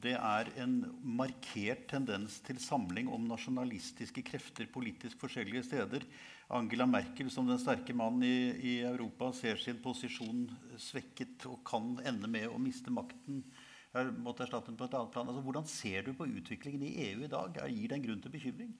[0.00, 6.06] Det er en markert tendens til samling om nasjonalistiske krefter politisk forskjellige steder.
[6.52, 10.46] Angela Merkel som den sterke mannen i, i, Europa ser sin posisjon
[10.80, 13.42] svekket og kan ende med å miste makten.
[13.92, 15.28] Jeg måtte erstatte den på et annet plan.
[15.28, 17.60] Altså, hvordan ser du på utviklingen i EU i dag?
[17.68, 18.72] Gir det en grunn til bekymring?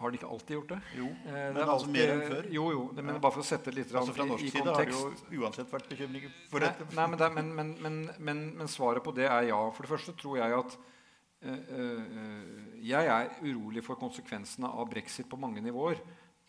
[0.00, 0.78] Har de ikke alltid gjort det?
[0.96, 2.46] Jo, eh, men det altså alltid, mer enn før?
[2.56, 3.20] Jo, jo, det, men ja.
[3.20, 6.30] bare for å sette litt altså, Fra norsk side har det jo uansett vært bekymring
[6.48, 6.86] for nei, dette.
[6.96, 7.90] Nei, men, det,
[8.30, 9.58] men, men, svaret på det er ja.
[9.76, 10.78] For det første tror jeg at
[11.44, 12.48] øh, øh,
[12.88, 16.00] jeg er urolig for konsekvensene av brexit på mange nivåer.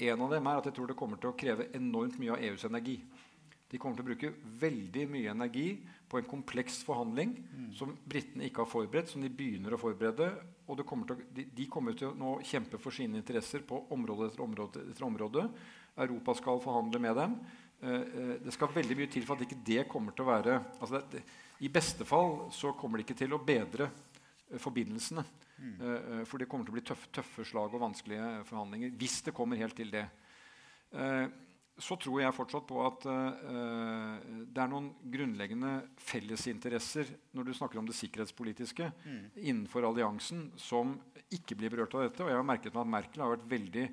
[0.02, 2.48] En av dem er at jeg tror det kommer til å kreve enormt mye av
[2.48, 3.02] EUs energi.
[3.72, 5.68] De kommer til å bruke veldig mye energi
[6.12, 7.68] på en kompleks forhandling mm.
[7.78, 10.28] som britene ikke har forberedt, som de begynner å forberede.
[10.68, 14.28] Og kommer å, de, de, kommer til å nå kjempe for sine interesser på område
[14.28, 14.84] etter område.
[14.92, 15.46] etter område.
[16.04, 17.38] Europa skal forhandle med dem.
[17.82, 21.02] Eh, det skal veldig mye til for at ikke det kommer til å være altså
[21.12, 21.24] det,
[21.66, 23.88] I beste fall så kommer det ikke til å bedre
[24.60, 25.24] forbindelsene.
[25.62, 25.78] Mm.
[25.80, 29.36] Eh, for det kommer til å bli tøffe, tøffe, slag og vanskelige forhandlinger hvis det
[29.38, 30.08] kommer helt til det.
[30.92, 31.32] Uh,
[31.82, 35.72] så tror jeg fortsatt på at uh, det er noen grunnleggende
[36.04, 39.22] fellesinteresser når du snakker om det sikkerhetspolitiske mm.
[39.40, 40.98] innenfor alliansen som
[41.32, 42.24] ikke blir berørt av dette.
[42.24, 43.86] Og jeg har merket meg at Merkel har vært veldig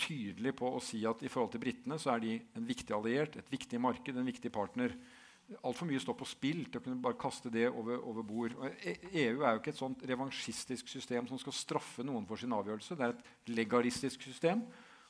[0.00, 3.36] tydelig på å si at i forhold til britene så er de en viktig alliert,
[3.38, 4.96] et viktig marked, en viktig partner.
[5.60, 8.56] Altfor mye står på spill til å kunne bare kaste det over, over bord.
[8.58, 12.40] Og EU e er jo ikke et sånt revansjistisk system som skal straffe noen for
[12.40, 12.96] sin avgjørelse.
[12.98, 14.64] Det er et legalistisk system,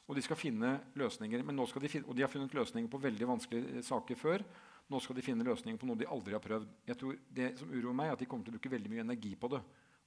[0.05, 1.41] og de skal finne løsninger.
[1.41, 4.45] De finne, og de har funnet løsninger på veldig vanskelige saker før.
[4.93, 6.69] Nå skal de finne løsninger på noe de aldri har prøvd.
[6.91, 9.07] Jeg tror Det som uroer meg, er at de kommer til å bruke veldig mye
[9.07, 9.63] energi på det.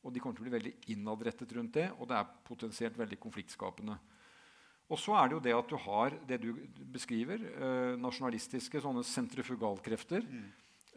[0.06, 3.18] Og de kommer til å bli veldig innadrettet rundt det, og det er potensielt veldig
[3.20, 3.98] konfliktskapende.
[4.88, 6.52] Og så er det jo det at du har det du
[6.94, 10.22] beskriver, eh, nasjonalistiske sånne sentrifugalkrefter.
[10.24, 10.46] Mm.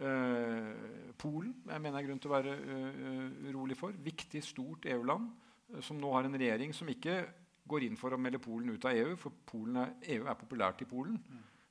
[0.00, 3.92] Eh, Polen jeg mener jeg er grunn til å være uh, urolig for.
[3.92, 5.26] Viktig, stort EU-land
[5.84, 7.18] som nå har en regjering som ikke
[7.70, 10.88] går inn for å melde Polen ut av EU, for er, EU er populært i
[10.90, 11.20] Polen,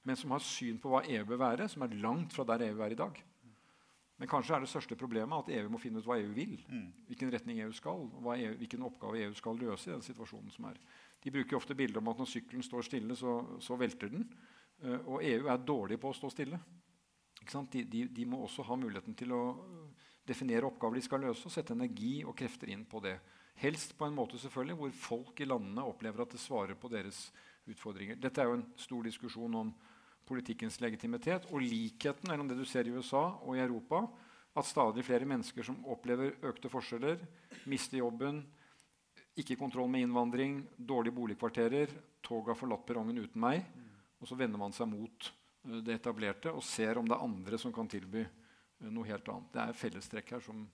[0.08, 2.80] men som har syn på hva EU bør være, som er langt fra der EU
[2.86, 3.20] er i dag.
[4.20, 6.58] Men kanskje er det største problemet at EU må finne ut hva EU vil.
[7.08, 10.68] Hvilken retning EU skal, og EU, hvilken oppgave EU skal løse i den situasjonen som
[10.68, 10.80] er.
[11.24, 14.28] De bruker ofte bilder om at når sykkelen står stille, så, så velter den.
[14.84, 16.60] Uh, og EU er dårlig på å stå stille.
[17.40, 19.42] De, de, de, må også ha muligheten til å
[20.28, 23.16] definere oppgaver de skal løse, og sette energi og krefter inn på det.
[23.60, 27.28] Helst på en måte selvfølgelig hvor folk i landene opplever at det svarer på deres
[27.68, 28.16] utfordringer.
[28.16, 29.74] Dette er jo en stor diskusjon om
[30.30, 34.06] politikkens legitimitet og likheten mellom det du ser i USA og i Europa.
[34.58, 37.20] At stadig flere mennesker som opplever økte forskjeller,
[37.70, 38.42] mister jobben,
[39.40, 41.92] ikke kontroll med innvandring, dårlige boligkvarterer.
[42.22, 43.64] tog har forlatt perrongen uten meg.
[44.20, 45.30] Og så vender man seg mot
[45.66, 49.28] eh, det etablerte og ser om det er andre som kan tilby eh, noe helt
[49.32, 49.52] annet.
[49.54, 50.66] Det er fellestrekk her som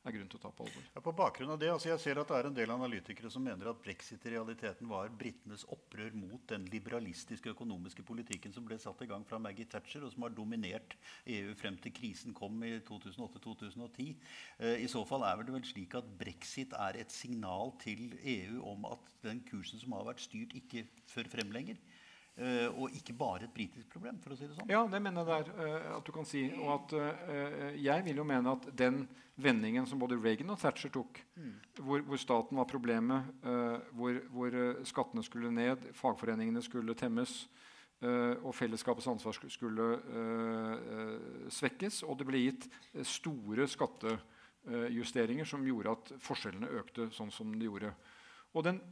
[0.00, 0.84] er grunn til å ta på alvor.
[0.94, 3.44] Ja, på bakgrunn av det, altså Jeg ser at det er en del analytikere som
[3.44, 8.78] mener at brexit i realiteten var britenes opprør mot den liberalistiske økonomiske politikken som ble
[8.80, 10.96] satt i gang fra Maggie Thatcher, og som har dominert
[11.28, 14.10] EU frem til krisen kom i 2008-2010.
[14.58, 18.64] Eh, I så fall er det vel slik at brexit er et signal til EU
[18.72, 21.80] om at den kursen som har vært styrt, ikke fører frem lenger.
[22.40, 24.70] Uh, og ikke bare et britisk problem, for å si det sånn.
[24.72, 26.46] Ja, det mener jeg det er uh, at du kan si.
[26.56, 29.02] Og at uh, jeg vil jo mene at den
[29.40, 31.50] vendingen som både Reagan og Thatcher tok, mm.
[31.84, 33.28] hvor, hvor, staten var problemet,
[33.96, 37.46] hvor, hvor, skattene skulle ned, fagforeningene skulle temmes,
[38.04, 39.86] og fellesskapets ansvar skulle
[41.56, 42.68] svekkes, og det ble gitt
[43.08, 47.94] store skattejusteringer som gjorde at forskjellene økte sånn som de gjorde.
[48.52, 48.82] Og den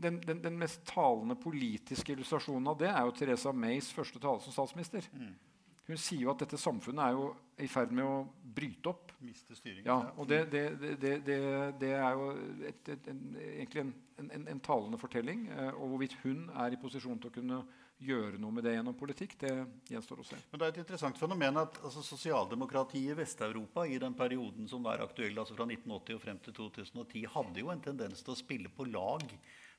[0.00, 4.42] den, den, den, mest talende politiske illustrasjonen av det er jo Teresa Mays første tale
[4.44, 5.06] som statsminister.
[5.12, 5.34] Mm.
[5.90, 7.30] Hun sier jo at dette samfunnet er jo
[7.60, 8.20] i ferd med å
[8.54, 9.10] bryte opp.
[9.26, 9.88] Miste styringen.
[9.88, 10.64] Ja, og det, det,
[11.02, 11.14] det,
[11.80, 12.28] det er jo
[12.68, 13.92] et, et, en, egentlig en,
[14.22, 15.48] en, en, talende fortelling.
[15.50, 17.60] Eh, og hvorvidt hun er i posisjon til å kunne
[18.00, 19.52] gjøre noe med det gjennom politikk, det
[19.90, 20.38] gjenstår å se.
[20.52, 24.86] Men Det er et interessant fenomen at altså, sosialdemokratiet i Vest-Europa i den perioden som
[24.88, 28.38] er aktuell, altså fra 1980 og frem til 2010, hadde jo en tendens til å
[28.40, 29.26] spille på lag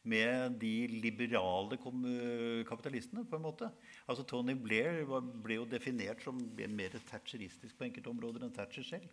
[0.04, 3.26] med de liberale kapitalistene.
[3.26, 3.70] på en måte.
[4.08, 5.06] Altså Tony Blair
[5.44, 9.10] ble jo definert som mer thatcheristisk på enkelte områder enn Thatcher selv.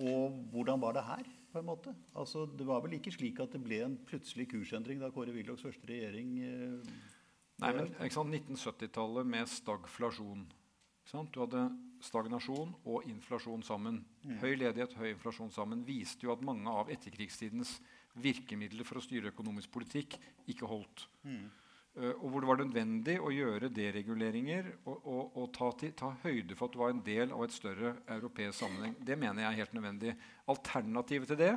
[0.00, 1.24] Og hvordan var det her?
[1.52, 1.94] på en måte?
[2.14, 5.62] Altså, Det var vel ikke slik at det ble en plutselig kursendring da Kåre Willochs
[5.66, 6.92] første regjering eh,
[7.60, 10.46] Nei, men 1970-tallet med stagflasjon.
[11.34, 11.66] Du hadde
[12.00, 13.98] stagnasjon og inflasjon sammen.
[14.24, 14.38] Mm.
[14.40, 17.74] Høy ledighet, høy inflasjon sammen viste jo at mange av etterkrigstidens
[18.18, 20.16] virkemidler for å styre økonomisk politikk
[20.50, 21.06] ikke holdt.
[21.22, 21.48] Mm.
[21.90, 26.12] Uh, og hvor det var nødvendig å gjøre dereguleringer og, og, og ta, til, ta,
[26.22, 28.94] høyde for at det var en del av et større europeisk sammenheng.
[29.02, 30.14] Det mener jeg er helt nødvendig.
[30.54, 31.54] Alternativet til det,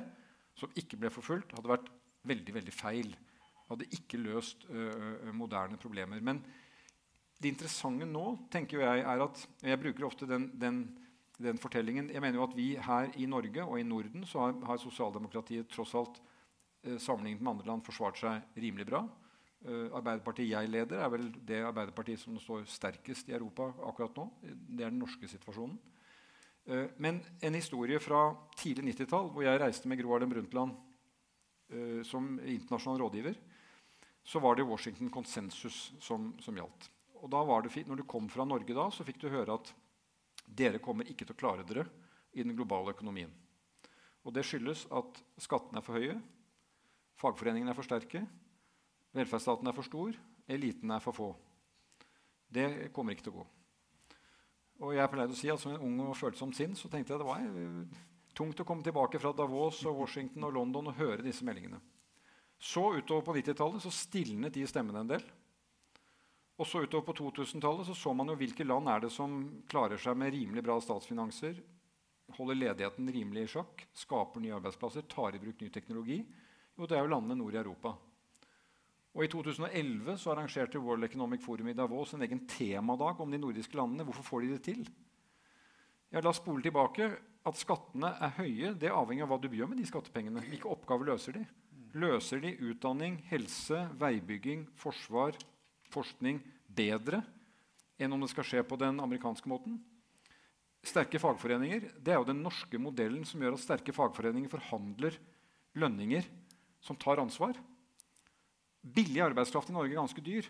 [0.57, 1.93] som ikke ble forfulgt, hadde vært
[2.25, 3.13] veldig veldig feil.
[3.69, 6.21] Hadde ikke løst uh, moderne problemer.
[6.25, 6.41] Men
[7.43, 10.83] det interessante nå tenker jeg, er at Jeg bruker ofte den, den,
[11.37, 12.09] den, fortellingen.
[12.09, 15.69] Jeg mener jo at vi her i Norge og i Norden så har, har sosialdemokratiet
[15.69, 16.21] tross alt
[16.99, 19.03] sammenlignet med andre land forsvart seg rimelig bra.
[19.63, 24.25] Uh, Arbeiderpartiet jeg leder, er vel det Arbeiderpartiet som står sterkest i Europa akkurat nå.
[24.43, 25.77] Det er den norske situasjonen.
[26.67, 28.25] Uh, men en historie fra
[28.59, 30.81] tidlig 90-tall, hvor jeg reiste med Gro Harlem Brundtland
[32.05, 33.37] som internasjonal rådgiver,
[34.21, 36.89] så var det Washington konsensus som, som gjaldt.
[37.23, 39.71] Og da var det når du kom fra Norge da, så fikk du høre at
[40.45, 41.87] dere kommer ikke til å klare dere
[42.35, 43.31] i den globale økonomien.
[44.21, 46.19] Og det skyldes at skattene er for høye,
[47.19, 48.23] Fagforeningene er for sterke.
[49.13, 50.15] Velferdsstaten er for stor.
[50.49, 51.29] Eliten er for få.
[52.53, 53.45] Det kommer ikke til å gå.
[54.83, 57.21] Og jeg pleide å si at Som en ung og følsom sinn så tenkte jeg
[57.21, 58.01] det var eh,
[58.35, 61.79] tungt å komme tilbake fra Davos og Washington og London og høre disse meldingene.
[62.59, 65.23] Så utover på 90-tallet så stilnet de stemmene en del.
[66.57, 69.39] Og så utover på 2000-tallet så, så man jo hvilke land er det som
[69.69, 71.57] klarer seg med rimelig bra statsfinanser,
[72.37, 76.21] holder ledigheten rimelig i sjakk, skaper nye arbeidsplasser, tar i bruk ny teknologi
[76.77, 77.93] jo, det er jo landene nord i Europa.
[79.13, 83.37] Og I 2011 så arrangerte World Economic Forum i Davos en egen temadag om de
[83.37, 84.05] nordiske landene.
[84.07, 84.81] Hvorfor får de det til?
[86.09, 87.11] Ja, la oss spole tilbake.
[87.43, 90.41] At skattene er høye, det avhenger av hva du gjør med de skattepengene.
[90.47, 91.43] Hvilke oppgaver løser de?
[91.93, 95.37] Løser de utdanning, helse, veibygging, forsvar,
[95.93, 96.39] forskning
[96.73, 97.21] bedre
[98.01, 99.77] enn om det skal skje på den amerikanske måten?
[100.83, 105.19] Sterke fagforeninger det er jo den norske modellen som gjør at sterke fagforeninger forhandler
[105.79, 106.25] lønninger
[106.83, 107.57] som tar ansvar.
[108.83, 110.49] Billig arbeidskraft i Norge er ganske dyr.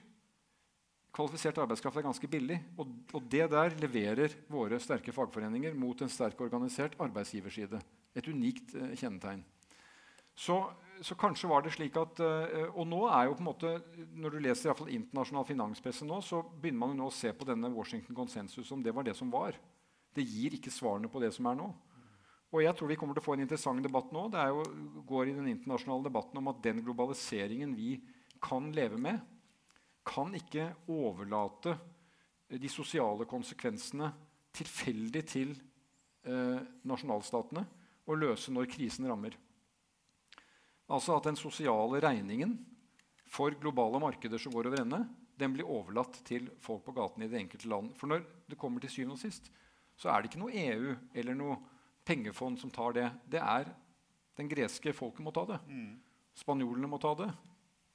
[1.14, 2.58] Kvalifisert arbeidskraft er ganske billig.
[2.82, 7.82] Og, og, det der leverer våre sterke fagforeninger mot en sterk organisert arbeidsgiverside.
[8.18, 9.44] Et unikt eh, kjennetegn.
[10.34, 10.58] Så,
[11.06, 13.74] så, kanskje var det slik at eh, Og nå er jo på en måte,
[14.18, 17.30] når du leser i fall internasjonal finanspresse nå, så begynner man jo nå å se
[17.38, 19.60] på denne Washington konsensus som det var det som var.
[20.14, 21.70] Det gir ikke svarene på det som er nå.
[22.54, 24.28] Og jeg tror vi kommer til å få en interessant debatt nå.
[24.30, 24.64] Det jo,
[25.10, 27.96] går i den internasjonale debatten om at den globaliseringen vi
[28.44, 29.22] kan leve med,
[30.06, 31.74] kan ikke overlate
[32.54, 34.12] de sosiale konsekvensene
[34.54, 35.56] tilfeldig til
[36.28, 37.64] eh, nasjonalstatene
[38.04, 39.34] og løse når krisen rammer.
[40.92, 42.58] Altså at den sosiale regningen
[43.34, 45.02] for globale markeder som går over ende,
[45.40, 47.94] den blir overlatt til folk på gaten i det enkelte land.
[47.98, 49.50] For når det kommer til syvende og sist,
[49.98, 51.58] så er det ikke noe EU eller noe
[52.06, 53.08] pengefond som tar det.
[53.32, 53.70] Det er
[54.38, 55.60] den greske folket må ta det.
[55.70, 55.98] Mm.
[56.38, 57.30] Spanjolene må ta det.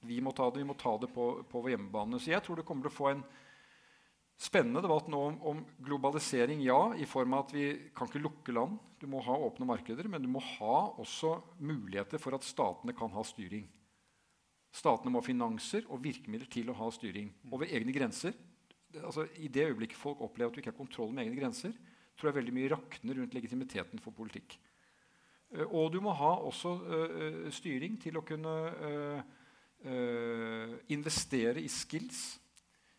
[0.07, 2.21] Vi må ta det, vi må ta det på, på vår hjemmebane.
[2.23, 3.25] Så jeg tror det kommer til å få en
[4.39, 6.63] spennende debatt nå om, om, globalisering.
[6.63, 8.79] Ja, i form av at vi kan ikke lukke land.
[9.03, 13.11] Du må ha åpne markeder, men du må ha også muligheter for at statene kan
[13.15, 13.67] ha styring.
[14.75, 17.53] Statene må ha finanser og virkemidler til å ha styring mm.
[17.57, 18.37] over egne grenser.
[19.03, 21.75] Altså, I det øyeblikket folk opplever at du ikke har kontroll med egne grenser,
[22.19, 24.59] tror jeg veldig mye rakner rundt legitimiteten for politikk.
[25.55, 29.37] Uh, og du må ha også uh, styring til å kunne uh,
[30.91, 32.41] investere i skills,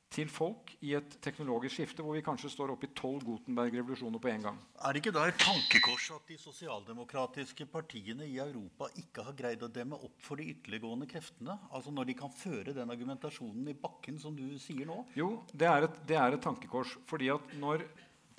[0.09, 4.31] til folk i et teknologisk skifte hvor vi kanskje står oppe i tolv Gutenberg-revolusjoner på
[4.31, 4.57] en gang.
[4.81, 9.65] Er det ikke da et tankekors at de sosialdemokratiske partiene i Europa ikke har greid
[9.65, 11.59] å demme opp for de ytterliggående kreftene?
[11.69, 15.03] Altså når de kan føre den argumentasjonen i bakken som du sier nå?
[15.19, 16.97] Jo, det er et, det er et tankekors.
[17.09, 17.85] fordi at når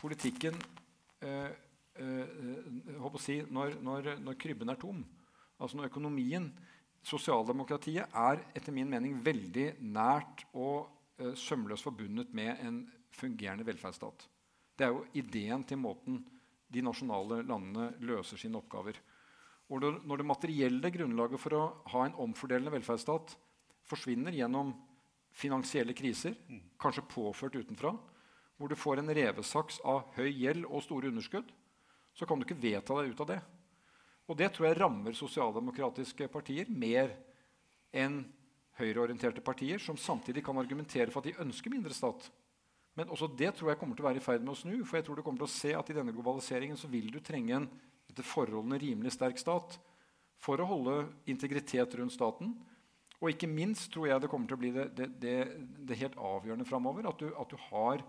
[0.00, 0.56] politikken
[1.20, 1.52] eh,
[2.00, 5.04] eh, si, når, når, når krybben er tom,
[5.60, 6.50] altså når økonomien
[7.00, 10.90] Sosialdemokratiet er etter min mening veldig nært og
[11.20, 12.82] eh, sømløst forbundet med en
[13.16, 14.26] fungerende velferdsstat.
[14.76, 16.20] Det er jo ideen til måten
[16.70, 19.00] de nasjonale landene løser sine oppgaver.
[19.70, 23.34] Og når det materielle grunnlaget for å ha en omfordelende velferdsstat
[23.88, 24.74] forsvinner gjennom
[25.34, 26.36] finansielle kriser,
[26.80, 27.94] kanskje påført utenfra,
[28.60, 31.48] hvor du får en revesaks av høy gjeld og store underskudd,
[32.12, 33.38] så kan du ikke vedta deg ut av det.
[34.28, 37.14] Og det tror jeg rammer sosialdemokratiske partier mer
[37.90, 38.20] enn
[38.76, 42.28] høyreorienterte partier som samtidig kan argumentere for at de ønsker mindre stat.
[42.98, 44.74] Men også det tror jeg kommer til å være i ferd med å snu.
[44.84, 47.20] For jeg tror du kommer til å se at i denne globaliseringen så vil du
[47.24, 47.68] trenge en
[48.10, 49.78] etter forholdene rimelig sterk stat
[50.40, 52.52] for å holde integritet rundt staten.
[53.20, 55.36] Og ikke minst tror jeg det kommer til å bli det, det, det,
[55.88, 58.04] det helt avgjørende framover at, at, du har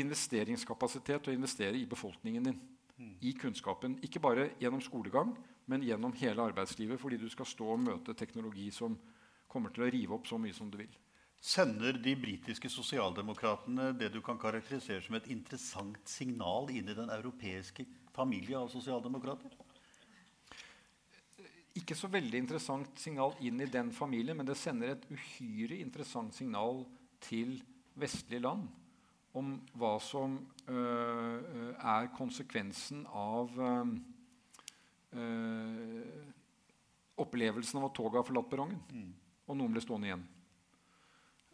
[0.00, 2.60] investeringskapasitet å investere i befolkningen din.
[2.96, 3.16] Mm.
[3.20, 3.98] I kunnskapen.
[4.04, 5.34] Ikke bare gjennom skolegang,
[5.68, 7.00] men gjennom hele arbeidslivet.
[7.00, 8.96] Fordi du skal stå og møte teknologi som
[9.48, 10.94] kommer til å rive opp så mye som du vil.
[11.46, 17.12] Sender de britiske sosialdemokratene det du kan karakterisere som et interessant signal inn i den
[17.12, 17.84] europeiske
[18.16, 19.52] familie av sosialdemokrater?
[21.76, 26.34] Ikke så veldig interessant signal inn i den familien, men det sender et uhyre interessant
[26.34, 26.80] signal
[27.28, 27.58] til
[28.00, 28.64] vestlige land
[29.36, 31.38] om hva som øh,
[31.76, 33.92] er konsekvensen av øh,
[37.16, 38.82] opplevelsen av at toget har forlatt perrongen.
[38.90, 39.14] Mm
[39.46, 40.24] og noen ble stående igjen.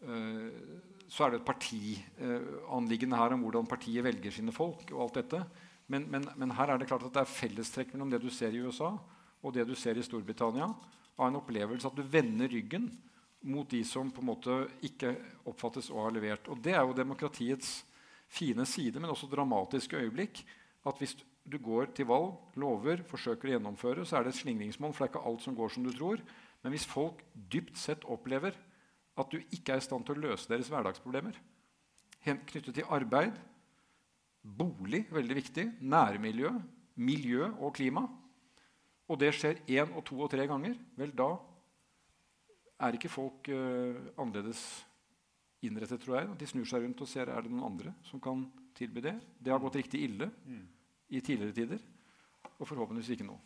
[0.03, 0.49] Uh,
[1.13, 4.87] så er det et partianliggende her om hvordan partiet velger sine folk.
[4.95, 5.43] og alt dette.
[5.93, 8.55] Men, men, men, her er det klart at det er fellestrekk mellom det du ser
[8.55, 8.95] i USA
[9.43, 10.69] og det du ser i Storbritannia,
[11.19, 12.87] av en opplevelse at du vender ryggen
[13.43, 15.15] mot de som på en måte ikke
[15.51, 16.49] oppfattes å ha levert.
[16.49, 17.83] Og Det er jo demokratiets
[18.33, 20.45] fine side, men også dramatiske øyeblikk.
[20.87, 24.93] at Hvis du går til valg, lover, forsøker å gjennomføre, så er det et slingringsmonn,
[24.93, 26.23] for det er ikke alt som går som du tror.
[26.63, 28.55] Men hvis folk dypt sett opplever
[29.19, 31.39] at du ikke er i stand til å løse deres hverdagsproblemer
[32.23, 33.35] knyttet til arbeid,
[34.43, 36.53] bolig, veldig viktig, nærmiljø,
[37.03, 38.05] miljø og klima,
[39.11, 41.35] og det skjer én og to og tre ganger, vel, da
[42.83, 44.63] er ikke folk uh, annerledes
[45.63, 46.33] innrettet, tror jeg.
[46.41, 48.45] De snur seg rundt og ser er det noen andre som kan
[48.77, 49.15] tilby det.
[49.39, 50.67] Det har gått riktig ille mm.
[51.15, 51.89] i tidligere tider,
[52.59, 53.39] og forhåpentligvis ikke nå.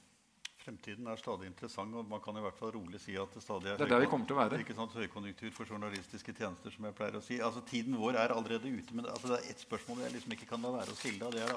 [0.66, 3.70] Fremtiden er stadig interessant, og man kan i hvert fall rolig si at det stadig
[3.70, 4.58] er, det er der vi kommer til å være.
[4.64, 6.74] Ikke sant, høykonjunktur for journalistiske tjenester.
[6.74, 7.38] som jeg pleier å si.
[7.38, 10.48] Altså, Tiden vår er allerede ute, men altså, det er ett spørsmål jeg liksom ikke
[10.50, 11.30] kan la være å stille.
[11.36, 11.54] det er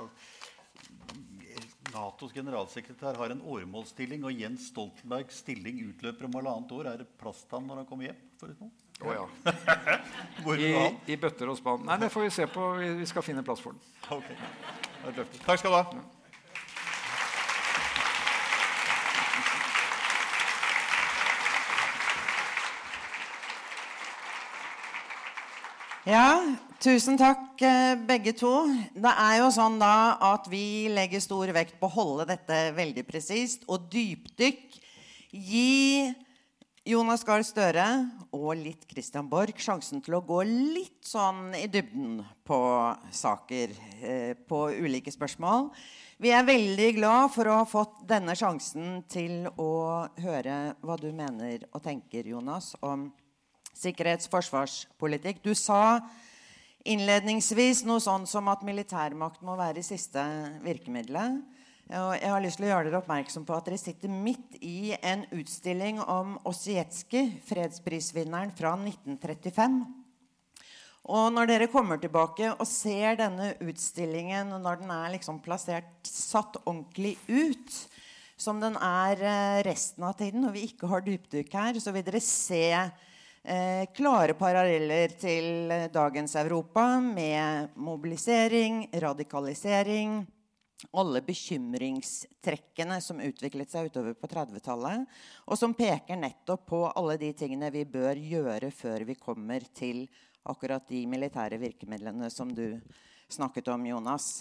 [1.93, 6.91] Natos generalsekretær har en åremålsstilling, og Jens Stoltenbergs stilling utløper om halvannet år.
[6.91, 8.21] Er det plass til ham når han kommer hjem?
[8.41, 8.71] Forresten?
[8.99, 9.25] Oh, ja.
[10.59, 11.85] I, I, bøtter og spann.
[11.87, 12.69] Nei, det får vi se på.
[12.99, 13.83] Vi skal finne plass for den.
[14.19, 14.35] Okay.
[15.45, 16.07] Takk skal du ha.
[26.09, 26.41] Ja.
[26.81, 28.49] Tusen takk, eh, begge to.
[28.95, 33.03] Det er jo sånn da at vi legger stor vekt på å holde dette veldig
[33.05, 34.79] presist og dypdykk.
[35.29, 36.09] Gi
[36.87, 37.85] Jonas Gahr Støre
[38.31, 42.59] og litt Christian Borch sjansen til å gå litt sånn i dybden på
[43.11, 43.69] saker,
[44.01, 45.69] eh, på ulike spørsmål.
[46.17, 51.11] Vi er veldig glad for å ha fått denne sjansen til å høre hva du
[51.11, 53.11] mener og tenker, Jonas, om
[53.79, 55.41] sikkerhets- forsvarspolitikk.
[55.43, 56.01] Du sa
[56.87, 60.23] innledningsvis noe sånn som at militærmakt må være siste
[60.63, 61.39] virkemidlet.
[61.89, 64.91] Og jeg har lyst til å gjøre dere oppmerksom på at dere sitter midt i
[65.01, 69.79] en utstilling om Ossietzky, fredsprisvinneren fra 1935.
[71.09, 76.59] Og når dere kommer tilbake og ser denne utstillingen når den er liksom plassert, satt
[76.61, 77.73] ordentlig ut,
[78.39, 82.05] som den er eh, resten av tiden, og vi ikke har dypdykk her, så vil
[82.05, 82.69] dere se
[83.43, 90.21] eh, klare paralleller til dagens Europa med mobilisering, radikalisering
[90.91, 95.05] alle bekymringstrekkene som utviklet seg utover på 30-tallet,
[95.47, 100.05] og som peker nettopp på alle de tingene vi bør gjøre før vi kommer til
[100.49, 102.79] akkurat de militære virkemidlene som du
[103.29, 104.39] snakket om, Jonas.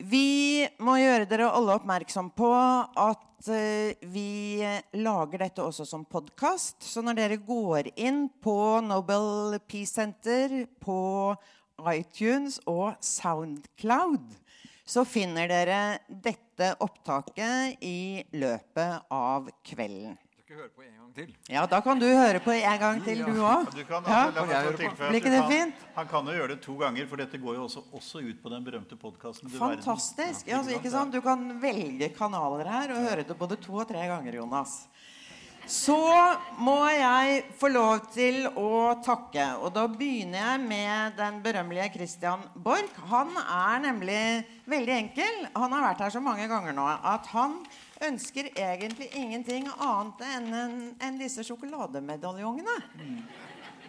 [0.00, 4.62] Vi må gjøre dere alle oppmerksom på at eh, vi
[4.96, 6.78] lager dette også som podkast.
[6.88, 11.34] Så når dere går inn på Nobel Peace Center, på
[11.92, 14.32] iTunes og Soundcloud,
[14.88, 20.16] så finner dere dette opptaket i løpet av kvelden.
[20.50, 21.28] Du høre på en gang til.
[21.46, 23.68] Ja, da kan du høre på en gang til, du òg.
[23.70, 24.24] Du kan, Ja.
[24.34, 25.84] Blir ikke det fint?
[25.94, 28.50] Han kan jo gjøre det to ganger, for dette går jo også, også ut på
[28.50, 29.46] den berømte podkasten.
[29.54, 30.48] Fantastisk.
[30.50, 31.14] Ja, altså, ikke sant?
[31.14, 34.88] Du kan velge kanaler her og høre det både to og tre ganger, Jonas.
[35.70, 35.96] Så
[36.58, 39.44] må jeg få lov til å takke.
[39.62, 42.96] Og da begynner jeg med den berømmelige Christian Borch.
[43.12, 44.22] Han er nemlig
[44.66, 45.44] veldig enkel.
[45.54, 47.60] Han har vært her så mange ganger nå at han
[48.02, 50.74] ønsker egentlig ingenting annet enn en,
[51.06, 52.76] enn disse sjokolademedaljongene.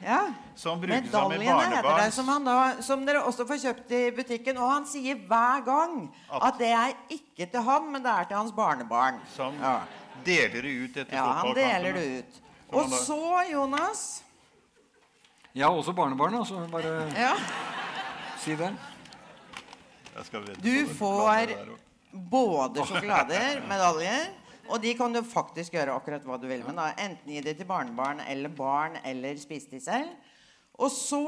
[0.02, 0.20] Ja.
[0.58, 3.96] Som brukes som med Medaljene heter det, som, han da, som dere også får kjøpt
[3.98, 4.62] i butikken.
[4.62, 5.98] Og han sier hver gang
[6.30, 9.18] at det er ikke til han, men det er til hans barnebarn.
[9.34, 9.80] Som Ja.
[10.26, 12.42] Deler det ut etter Ja, han deler det ut.
[12.72, 13.20] Og så,
[13.52, 14.24] Jonas
[15.54, 16.62] Jeg har også barnebarn, altså.
[16.72, 17.34] Bare ja,
[18.40, 18.72] si det.
[20.16, 21.56] Jeg skal Du får
[22.12, 24.32] både sjokolader, medaljer,
[24.72, 26.80] og de kan du faktisk gjøre akkurat hva du vil med.
[26.80, 26.92] Da.
[27.04, 30.12] Enten gi det til barnebarn eller barn, eller spise de selv.
[30.80, 31.22] Og så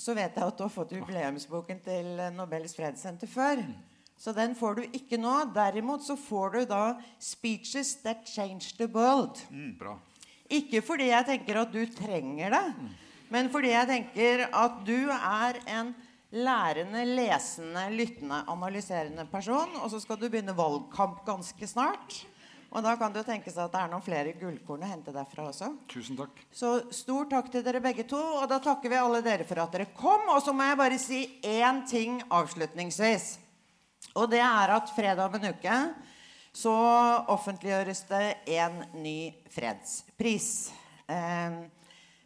[0.00, 3.60] så vet jeg at du har fått jubileumsboken til Nobels fredssenter før.
[4.20, 5.32] Så den får du ikke nå.
[5.54, 9.40] Derimot så får du da 'Speeches That Change the World'.
[9.78, 9.96] Bra.
[10.50, 12.74] Ikke fordi jeg tenker at du trenger det,
[13.30, 15.94] men fordi jeg tenker at du er en
[16.32, 19.70] lærende, lesende, lyttende, analyserende person.
[19.82, 22.26] Og så skal du begynne valgkamp ganske snart.
[22.70, 25.48] Og da kan det jo tenkes at det er noen flere gullkorn å hente derfra
[25.50, 25.72] også.
[25.90, 26.38] Tusen takk.
[26.54, 28.20] Så stor takk til dere begge to.
[28.38, 30.28] Og da takker vi alle dere for at dere kom.
[30.30, 33.39] Og så må jeg bare si én ting avslutningsvis.
[34.16, 35.76] Og det er at fredag om en uke
[36.50, 36.72] så
[37.30, 38.24] offentliggjøres det
[38.56, 40.70] en ny fredspris.
[41.06, 41.60] Eh,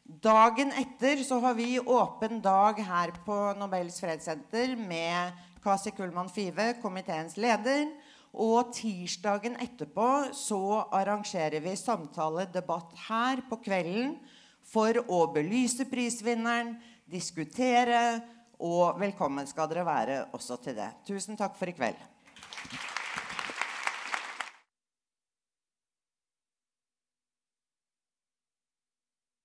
[0.05, 6.75] dagen etter så har vi åpen dag her på Nobels fredssenter med Kasi Kullmann Five,
[6.81, 7.91] komiteens leder.
[8.35, 14.17] Og tirsdagen etterpå så arrangerer vi samtale-debatt her på kvelden
[14.67, 16.75] for å belyse prisvinneren,
[17.07, 18.25] diskutere,
[18.63, 20.91] og velkommen skal dere være også til det.
[21.07, 22.14] Tusen takk for i kveld.